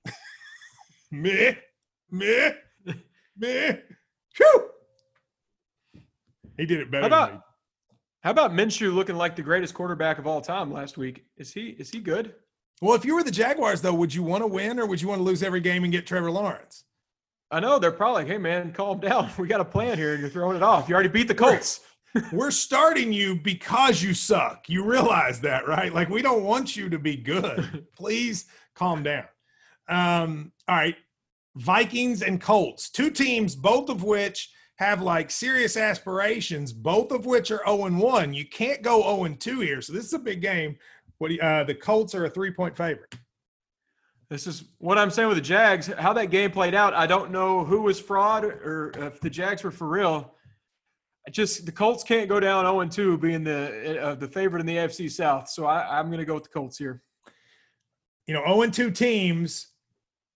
[1.11, 1.55] meh,
[2.11, 2.53] meh,
[3.38, 3.76] meh.
[4.38, 4.70] Whew.
[6.57, 7.39] He did it better How than me.
[7.39, 7.45] about
[8.24, 11.26] how about Minshew looking like the greatest quarterback of all time last week?
[11.36, 12.34] Is he is he good?
[12.82, 15.09] Well, if you were the Jaguars, though, would you want to win or would you
[15.09, 16.86] want to lose every game and get Trevor Lawrence?
[17.51, 19.30] I know they're probably like, hey man, calm down.
[19.38, 20.88] We got a plan here, and you're throwing it off.
[20.88, 21.82] You already beat the Colts.
[22.32, 24.69] We're starting you because you suck.
[24.69, 25.93] You realize that, right?
[25.93, 27.86] Like we don't want you to be good.
[27.95, 29.26] Please calm down.
[29.89, 30.95] Um, all right.
[31.57, 34.49] Vikings and Colts, two teams, both of which
[34.84, 38.34] have like serious aspirations, both of which are 0 and 1.
[38.34, 39.81] You can't go 0 and 2 here.
[39.81, 40.77] So this is a big game.
[41.17, 43.15] What do you, uh, the Colts are a three point favorite.
[44.29, 45.88] This is what I'm saying with the Jags.
[45.88, 49.63] How that game played out, I don't know who was fraud or if the Jags
[49.63, 50.34] were for real.
[51.27, 54.65] I just the Colts can't go down 0 2 being the uh, the favorite in
[54.65, 55.49] the AFC South.
[55.49, 57.01] So I, I'm going to go with the Colts here.
[58.27, 59.67] you know, 0 and 2 teams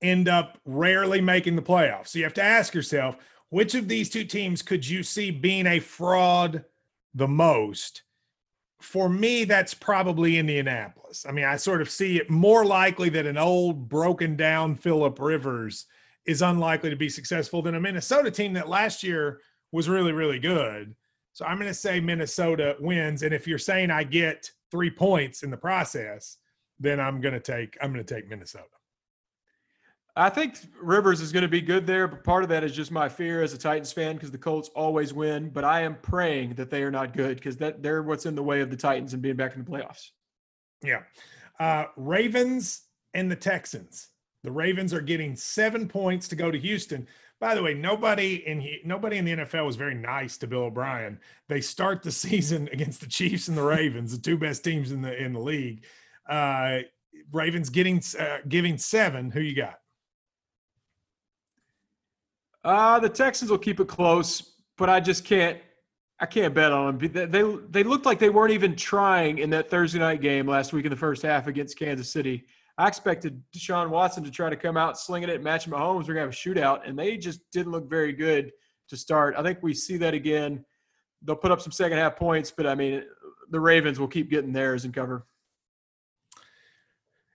[0.02, 2.10] end up rarely making the playoffs.
[2.10, 3.18] So you have to ask yourself,
[3.50, 6.66] which of these two teams could you see being a fraud
[7.14, 8.04] the most?
[8.82, 11.26] For me, that's probably Indianapolis.
[11.28, 15.20] I mean, I sort of see it more likely that an old, broken down Philip
[15.20, 15.86] Rivers
[16.26, 19.41] is unlikely to be successful than a Minnesota team that last year
[19.72, 20.95] was really, really good.
[21.34, 23.24] So I'm going to say Minnesota wins.
[23.24, 26.38] And if you're saying I get three points in the process,
[26.80, 28.66] then I'm gonna take I'm gonna take Minnesota.
[30.18, 32.91] I think Rivers is going to be good there, but part of that is just
[32.91, 35.49] my fear as a Titans fan because the Colts always win.
[35.49, 38.41] But I am praying that they are not good because that they're what's in the
[38.41, 40.09] way of the Titans and being back in the playoffs.
[40.84, 41.03] Yeah.
[41.59, 42.82] Uh, Ravens
[43.13, 44.07] and the Texans.
[44.43, 47.07] The Ravens are getting seven points to go to Houston.
[47.39, 51.20] By the way, nobody in nobody in the NFL was very nice to Bill O'Brien.
[51.47, 55.03] They start the season against the Chiefs and the Ravens, the two best teams in
[55.03, 55.86] the in the league.
[56.28, 56.80] Uh,
[57.32, 59.30] Ravens getting uh, giving seven.
[59.30, 59.80] Who you got?
[62.68, 65.57] Uh, the Texans will keep it close, but I just can't.
[66.20, 67.11] I can't bet on them.
[67.13, 70.84] They, they looked like they weren't even trying in that Thursday night game last week
[70.84, 72.43] in the first half against Kansas City.
[72.76, 76.07] I expected Deshaun Watson to try to come out slinging it, matching Mahomes.
[76.07, 78.51] We're gonna have a shootout, and they just didn't look very good
[78.89, 79.36] to start.
[79.38, 80.65] I think we see that again.
[81.22, 83.03] They'll put up some second half points, but I mean,
[83.51, 85.26] the Ravens will keep getting theirs and cover.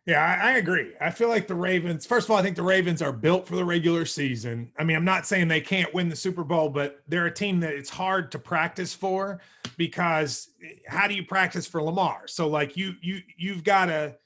[0.04, 0.94] Yeah, I, I agree.
[1.00, 3.54] I feel like the Ravens, first of all, I think the Ravens are built for
[3.54, 4.72] the regular season.
[4.76, 7.60] I mean, I'm not saying they can't win the Super Bowl, but they're a team
[7.60, 9.40] that it's hard to practice for
[9.76, 12.26] because eh, how do you practice for Lamar?
[12.26, 14.16] So like you you you've got to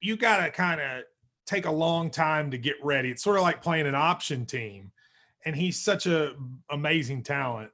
[0.00, 1.04] you got to kind of
[1.46, 3.10] take a long time to get ready.
[3.10, 4.90] It's sort of like playing an option team
[5.44, 6.34] and he's such a
[6.70, 7.70] amazing talent.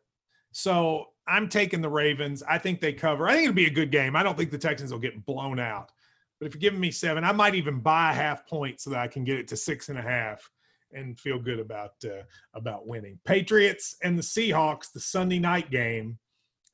[0.53, 2.43] So I'm taking the Ravens.
[2.43, 3.29] I think they cover.
[3.29, 4.17] I think it'll be a good game.
[4.17, 5.93] I don't think the Texans will get blown out.
[6.41, 8.99] But if you're giving me seven, I might even buy a half point so that
[8.99, 10.51] I can get it to six and a half
[10.93, 12.23] and feel good about uh,
[12.55, 13.19] about winning.
[13.25, 16.19] Patriots and the Seahawks, the Sunday night game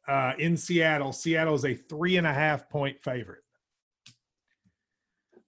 [0.08, 1.12] uh, in Seattle.
[1.12, 3.42] Seattle is a three and a half point favorite.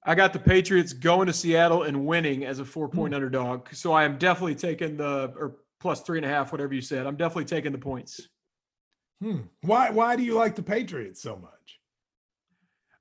[0.05, 3.73] I got the Patriots going to Seattle and winning as a four point underdog.
[3.73, 7.07] So I am definitely taking the or plus three and a half, whatever you said.
[7.07, 8.21] I'm definitely taking the points.
[9.23, 9.43] Hmm.
[9.63, 11.58] Why why do you like the Patriots so much?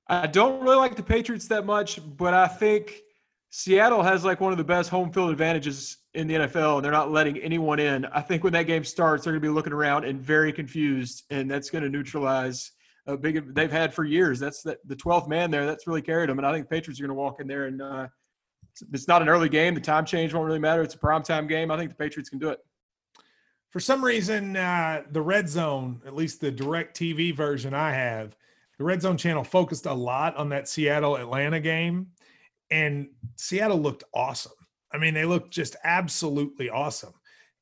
[0.08, 3.02] I don't really like the Patriots that much, but I think
[3.50, 6.92] Seattle has like one of the best home field advantages in the NFL, and they're
[6.92, 8.04] not letting anyone in.
[8.06, 11.24] I think when that game starts, they're going to be looking around and very confused,
[11.30, 12.72] and that's going to neutralize
[13.06, 14.38] a big they've had for years.
[14.38, 15.66] That's the, the 12th man there.
[15.66, 17.66] That's really carried them, and I think the Patriots are going to walk in there
[17.66, 18.08] and uh,
[18.92, 19.74] it's, not an early game.
[19.74, 20.82] The time change won't really matter.
[20.82, 21.70] It's a prime time game.
[21.70, 22.58] I think the Patriots can do it.
[23.70, 28.36] For some reason, uh, the red zone, at least the DirecTV version I have,
[28.78, 32.08] the Red Zone channel focused a lot on that Seattle Atlanta game,
[32.70, 34.52] and Seattle looked awesome.
[34.92, 37.12] I mean, they looked just absolutely awesome.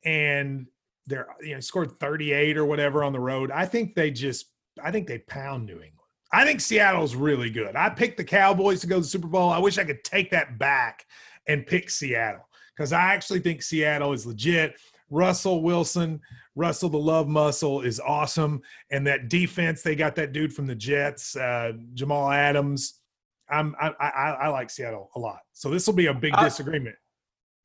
[0.05, 0.67] And
[1.07, 3.51] they're you know scored 38 or whatever on the road.
[3.51, 4.47] I think they just
[4.83, 5.93] I think they pound New England.
[6.33, 7.77] I think Seattle's really good.
[7.77, 9.51] I picked the Cowboys to go to the Super Bowl.
[9.51, 11.07] I wish I could take that back
[11.47, 14.75] and pick Seattle because I actually think Seattle is legit.
[15.09, 16.21] Russell Wilson,
[16.57, 20.75] Russell the love muscle is awesome, and that defense they got that dude from the
[20.75, 23.01] Jets, uh, Jamal Adams.
[23.49, 26.45] I'm I, I, I like Seattle a lot, so this will be a big I,
[26.45, 26.97] disagreement.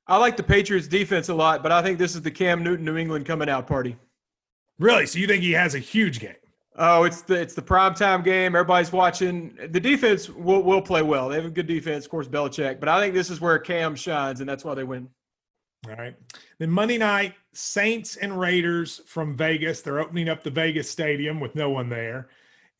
[0.07, 2.85] I like the Patriots defense a lot, but I think this is the Cam Newton
[2.85, 3.95] New England coming out party.
[4.77, 5.05] Really?
[5.05, 6.35] So you think he has a huge game?
[6.75, 8.55] Oh, it's the it's the prime time game.
[8.55, 9.57] Everybody's watching.
[9.69, 11.29] The defense will will play well.
[11.29, 12.79] They have a good defense, of course, Belichick.
[12.79, 15.07] But I think this is where Cam shines, and that's why they win.
[15.87, 16.15] All right.
[16.59, 19.81] Then Monday night, Saints and Raiders from Vegas.
[19.81, 22.29] They're opening up the Vegas stadium with no one there,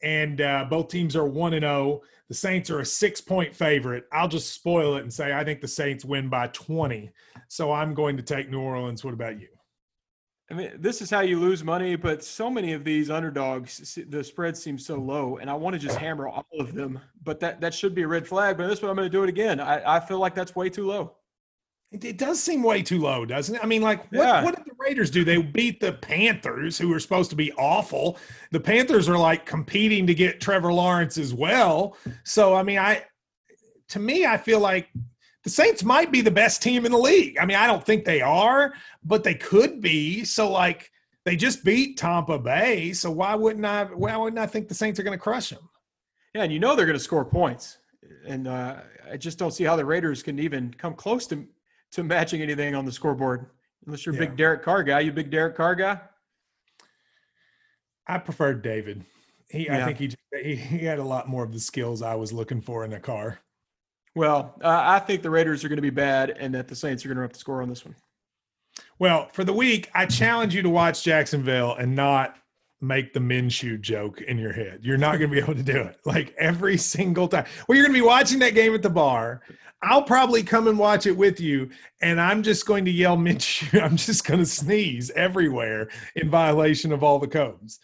[0.01, 1.74] and uh, both teams are one and zero.
[1.74, 2.03] Oh.
[2.30, 4.05] The Saints are a six point favorite.
[4.13, 7.11] I'll just spoil it and say I think the Saints win by 20.
[7.49, 9.03] So I'm going to take New Orleans.
[9.03, 9.49] What about you?
[10.49, 14.24] I mean, this is how you lose money, but so many of these underdogs, the
[14.24, 16.99] spread seems so low, and I want to just hammer all of them.
[17.24, 18.57] But that that should be a red flag.
[18.57, 19.59] But this one, I'm going to do it again.
[19.59, 21.15] I, I feel like that's way too low.
[21.91, 23.61] It, it, does seem way too low, doesn't it?
[23.61, 24.43] I mean, like, what, yeah.
[24.43, 25.25] what did the Raiders do?
[25.25, 28.17] They beat the Panthers, who were supposed to be awful.
[28.51, 31.97] The Panthers are like competing to get Trevor Lawrence as well.
[32.23, 33.03] So, I mean, I,
[33.89, 34.89] to me, I feel like
[35.43, 37.37] the Saints might be the best team in the league.
[37.37, 38.73] I mean, I don't think they are,
[39.03, 40.23] but they could be.
[40.23, 40.91] So, like,
[41.23, 42.93] they just beat Tampa Bay.
[42.93, 43.85] So why wouldn't I?
[43.85, 45.69] Why wouldn't I think the Saints are going to crush them?
[46.33, 47.77] Yeah, and you know they're going to score points,
[48.25, 48.77] and uh,
[49.11, 51.45] I just don't see how the Raiders can even come close to
[51.91, 53.47] to matching anything on the scoreboard.
[53.85, 54.25] Unless you're a yeah.
[54.25, 54.99] big Derek Carr guy.
[54.99, 55.99] You big Derek Carr guy?
[58.07, 59.03] I prefer David.
[59.49, 59.81] He, yeah.
[59.81, 62.61] I think he, he, he had a lot more of the skills I was looking
[62.61, 63.39] for in a car.
[64.15, 67.05] Well, uh, I think the Raiders are going to be bad, and that the Saints
[67.05, 67.95] are going to have to score on this one.
[68.99, 72.35] Well, for the week, I challenge you to watch Jacksonville and not
[72.82, 74.79] make the Minshew joke in your head.
[74.82, 77.45] You're not going to be able to do it like every single time.
[77.67, 79.41] Well, you're going to be watching that game at the bar.
[79.84, 81.69] I'll probably come and watch it with you,
[82.01, 83.82] and I'm just going to yell Minshew.
[83.82, 87.79] I'm just going to sneeze everywhere in violation of all the codes.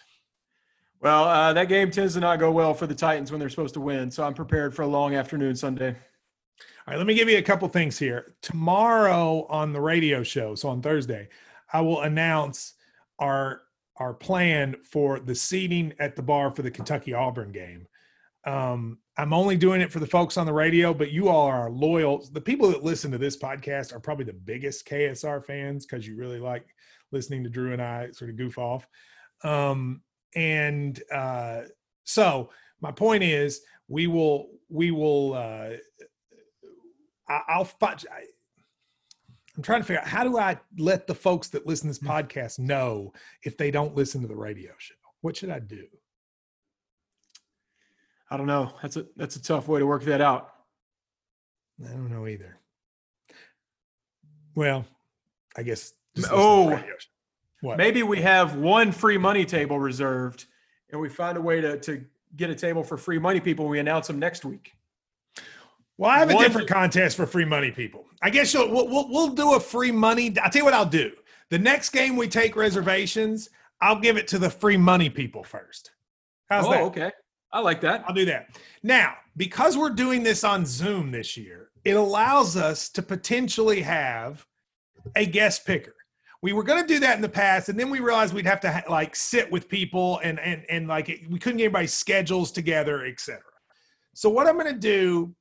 [1.00, 3.76] Well, uh, that game tends to not go well for the Titans when they're supposed
[3.76, 5.90] to win, so I'm prepared for a long afternoon Sunday.
[5.90, 8.36] All right, let me give you a couple things here.
[8.42, 11.30] Tomorrow on the radio show, so on Thursday,
[11.72, 12.74] I will announce
[13.20, 13.62] our
[13.98, 17.88] our plan for the seating at the bar for the Kentucky Auburn game.
[18.46, 21.70] Um, I'm only doing it for the folks on the radio, but you all are
[21.70, 22.26] loyal.
[22.32, 26.16] The people that listen to this podcast are probably the biggest KSR fans because you
[26.16, 26.66] really like
[27.12, 28.88] listening to Drew and I sort of goof off.
[29.44, 30.02] Um,
[30.36, 31.64] and uh,
[32.04, 35.34] so my point is, we will we will.
[35.34, 35.70] Uh,
[37.30, 38.06] I, will find.
[39.58, 42.00] I'm trying to figure out how do I let the folks that listen to this
[42.00, 42.08] hmm.
[42.08, 43.12] podcast know
[43.44, 44.96] if they don't listen to the radio show.
[45.22, 45.86] What should I do?
[48.30, 48.74] I don't know.
[48.82, 50.54] That's a that's a tough way to work that out.
[51.84, 52.60] I don't know either.
[54.54, 54.86] Well,
[55.56, 55.94] I guess.
[56.32, 56.80] Oh,
[57.62, 57.78] what?
[57.78, 60.46] Maybe we have one free money table reserved,
[60.92, 62.04] and we find a way to to
[62.36, 63.68] get a table for free money people.
[63.68, 64.74] we announce them next week.
[65.98, 68.07] Well, I have a one, different contest for free money people.
[68.22, 70.34] I guess you'll, we'll, we'll we'll do a free money.
[70.42, 71.12] I'll tell you what I'll do.
[71.50, 73.50] The next game we take reservations,
[73.82, 75.92] I'll give it to the free money people first.
[76.50, 76.82] How's oh, that?
[76.84, 77.12] okay.
[77.52, 78.04] I like that.
[78.08, 78.58] I'll do that.
[78.84, 84.46] Now, because we're doing this on Zoom this year, it allows us to potentially have
[85.16, 85.96] a guest picker.
[86.42, 88.60] We were going to do that in the past, and then we realized we'd have
[88.62, 91.94] to ha- like sit with people and and and like it, we couldn't get everybody's
[91.94, 93.42] schedules together, etc.
[94.14, 95.36] So what I'm going to do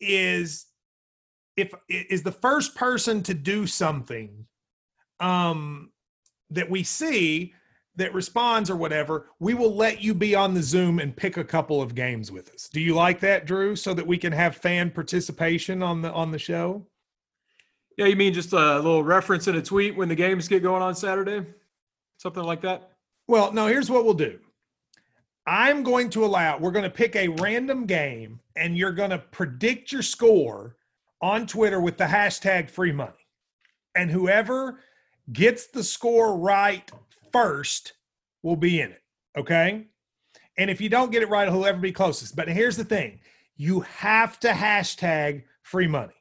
[0.00, 0.66] is
[1.56, 4.46] if is the first person to do something
[5.20, 5.90] um
[6.50, 7.54] that we see
[7.96, 11.44] that responds or whatever, we will let you be on the Zoom and pick a
[11.44, 12.68] couple of games with us.
[12.68, 13.76] Do you like that, Drew?
[13.76, 16.86] So that we can have fan participation on the on the show.
[17.98, 20.82] Yeah, you mean just a little reference in a tweet when the games get going
[20.82, 21.46] on Saturday,
[22.16, 22.92] something like that.
[23.28, 23.66] Well, no.
[23.66, 24.38] Here's what we'll do.
[25.46, 26.56] I'm going to allow.
[26.56, 30.76] We're going to pick a random game, and you're going to predict your score
[31.22, 33.12] on Twitter with the hashtag free money,
[33.94, 34.80] and whoever
[35.32, 36.90] gets the score right
[37.32, 37.94] first
[38.42, 39.02] will be in it.
[39.38, 39.86] Okay.
[40.58, 42.36] And if you don't get it right, whoever be closest.
[42.36, 43.20] But here's the thing
[43.56, 46.12] you have to hashtag free money.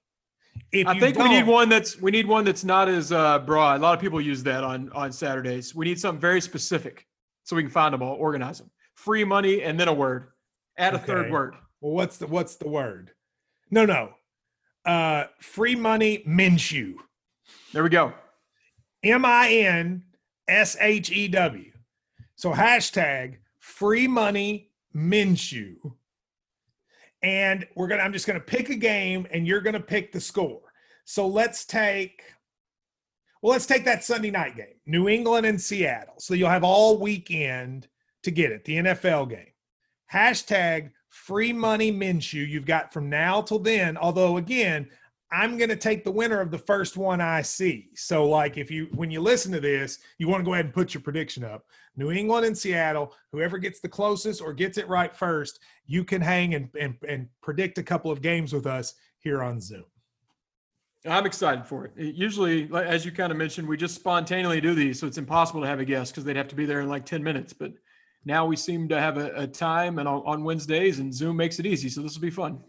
[0.71, 3.79] If I think we need one that's we need one that's not as uh, broad.
[3.79, 5.75] A lot of people use that on on Saturdays.
[5.75, 7.07] We need something very specific
[7.43, 8.69] so we can find them all, organize them.
[8.93, 10.27] Free money and then a word.
[10.77, 11.07] Add a Okay.
[11.07, 11.55] third word.
[11.81, 13.11] Well, what's the what's the word?
[13.69, 14.13] No, no.
[14.85, 16.95] Uh free money Minshew.
[17.73, 18.13] There we go.
[19.03, 20.03] M I N
[20.47, 21.71] S H E W.
[22.35, 25.75] So hashtag free money Minshew.
[27.23, 30.61] And we're gonna I'm just gonna pick a game and you're gonna pick the score.
[31.05, 32.23] So let's take
[33.41, 36.13] well, let's take that Sunday night game, New England and Seattle.
[36.19, 37.87] So you'll have all weekend
[38.23, 39.53] to get it, the NFL game.
[40.13, 42.47] Hashtag free money Minshew.
[42.47, 43.97] You've got from now till then.
[43.97, 44.87] Although again,
[45.31, 47.89] I'm going to take the winner of the first one I see.
[47.95, 50.73] So, like, if you when you listen to this, you want to go ahead and
[50.73, 51.65] put your prediction up.
[51.95, 56.21] New England and Seattle, whoever gets the closest or gets it right first, you can
[56.21, 59.85] hang and and, and predict a couple of games with us here on Zoom.
[61.05, 61.93] I'm excited for it.
[61.97, 65.61] It Usually, as you kind of mentioned, we just spontaneously do these, so it's impossible
[65.61, 67.53] to have a guest because they'd have to be there in like 10 minutes.
[67.53, 67.73] But
[68.25, 71.59] now we seem to have a, a time and on, on Wednesdays, and Zoom makes
[71.59, 71.89] it easy.
[71.89, 72.59] So this will be fun.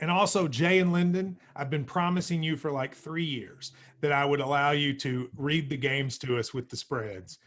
[0.00, 4.24] And also, Jay and Lyndon, I've been promising you for like three years that I
[4.24, 7.38] would allow you to read the games to us with the spreads.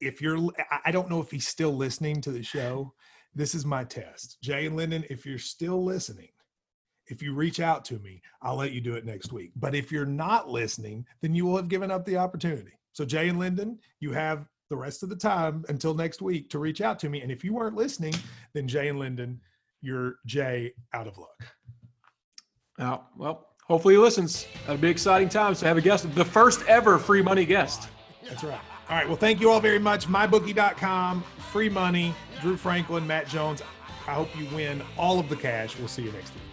[0.00, 0.38] If you're,
[0.84, 2.94] I- don't know if he's still listening to the show.
[3.34, 4.38] This is my test.
[4.42, 6.30] Jay and Lyndon, if you're still listening,
[7.06, 9.52] if you reach out to me, I'll let you do it next week.
[9.56, 12.72] But if you're not listening, then you will have given up the opportunity.
[12.92, 16.58] So, Jay and Lyndon, you have the rest of the time until next week to
[16.58, 17.22] reach out to me.
[17.22, 18.14] And if you weren't listening,
[18.54, 19.40] then Jay and Lyndon,
[19.80, 21.46] you're Jay out of luck.
[22.80, 24.46] Oh, well, hopefully he listens.
[24.66, 27.88] That'll be exciting times to have a guest, the first ever free money guest.
[28.28, 28.60] That's right.
[28.88, 29.06] All right.
[29.06, 30.06] Well, thank you all very much.
[30.06, 33.62] MyBookie.com, free money, Drew Franklin, Matt Jones.
[34.06, 35.78] I hope you win all of the cash.
[35.78, 36.47] We'll see you next week.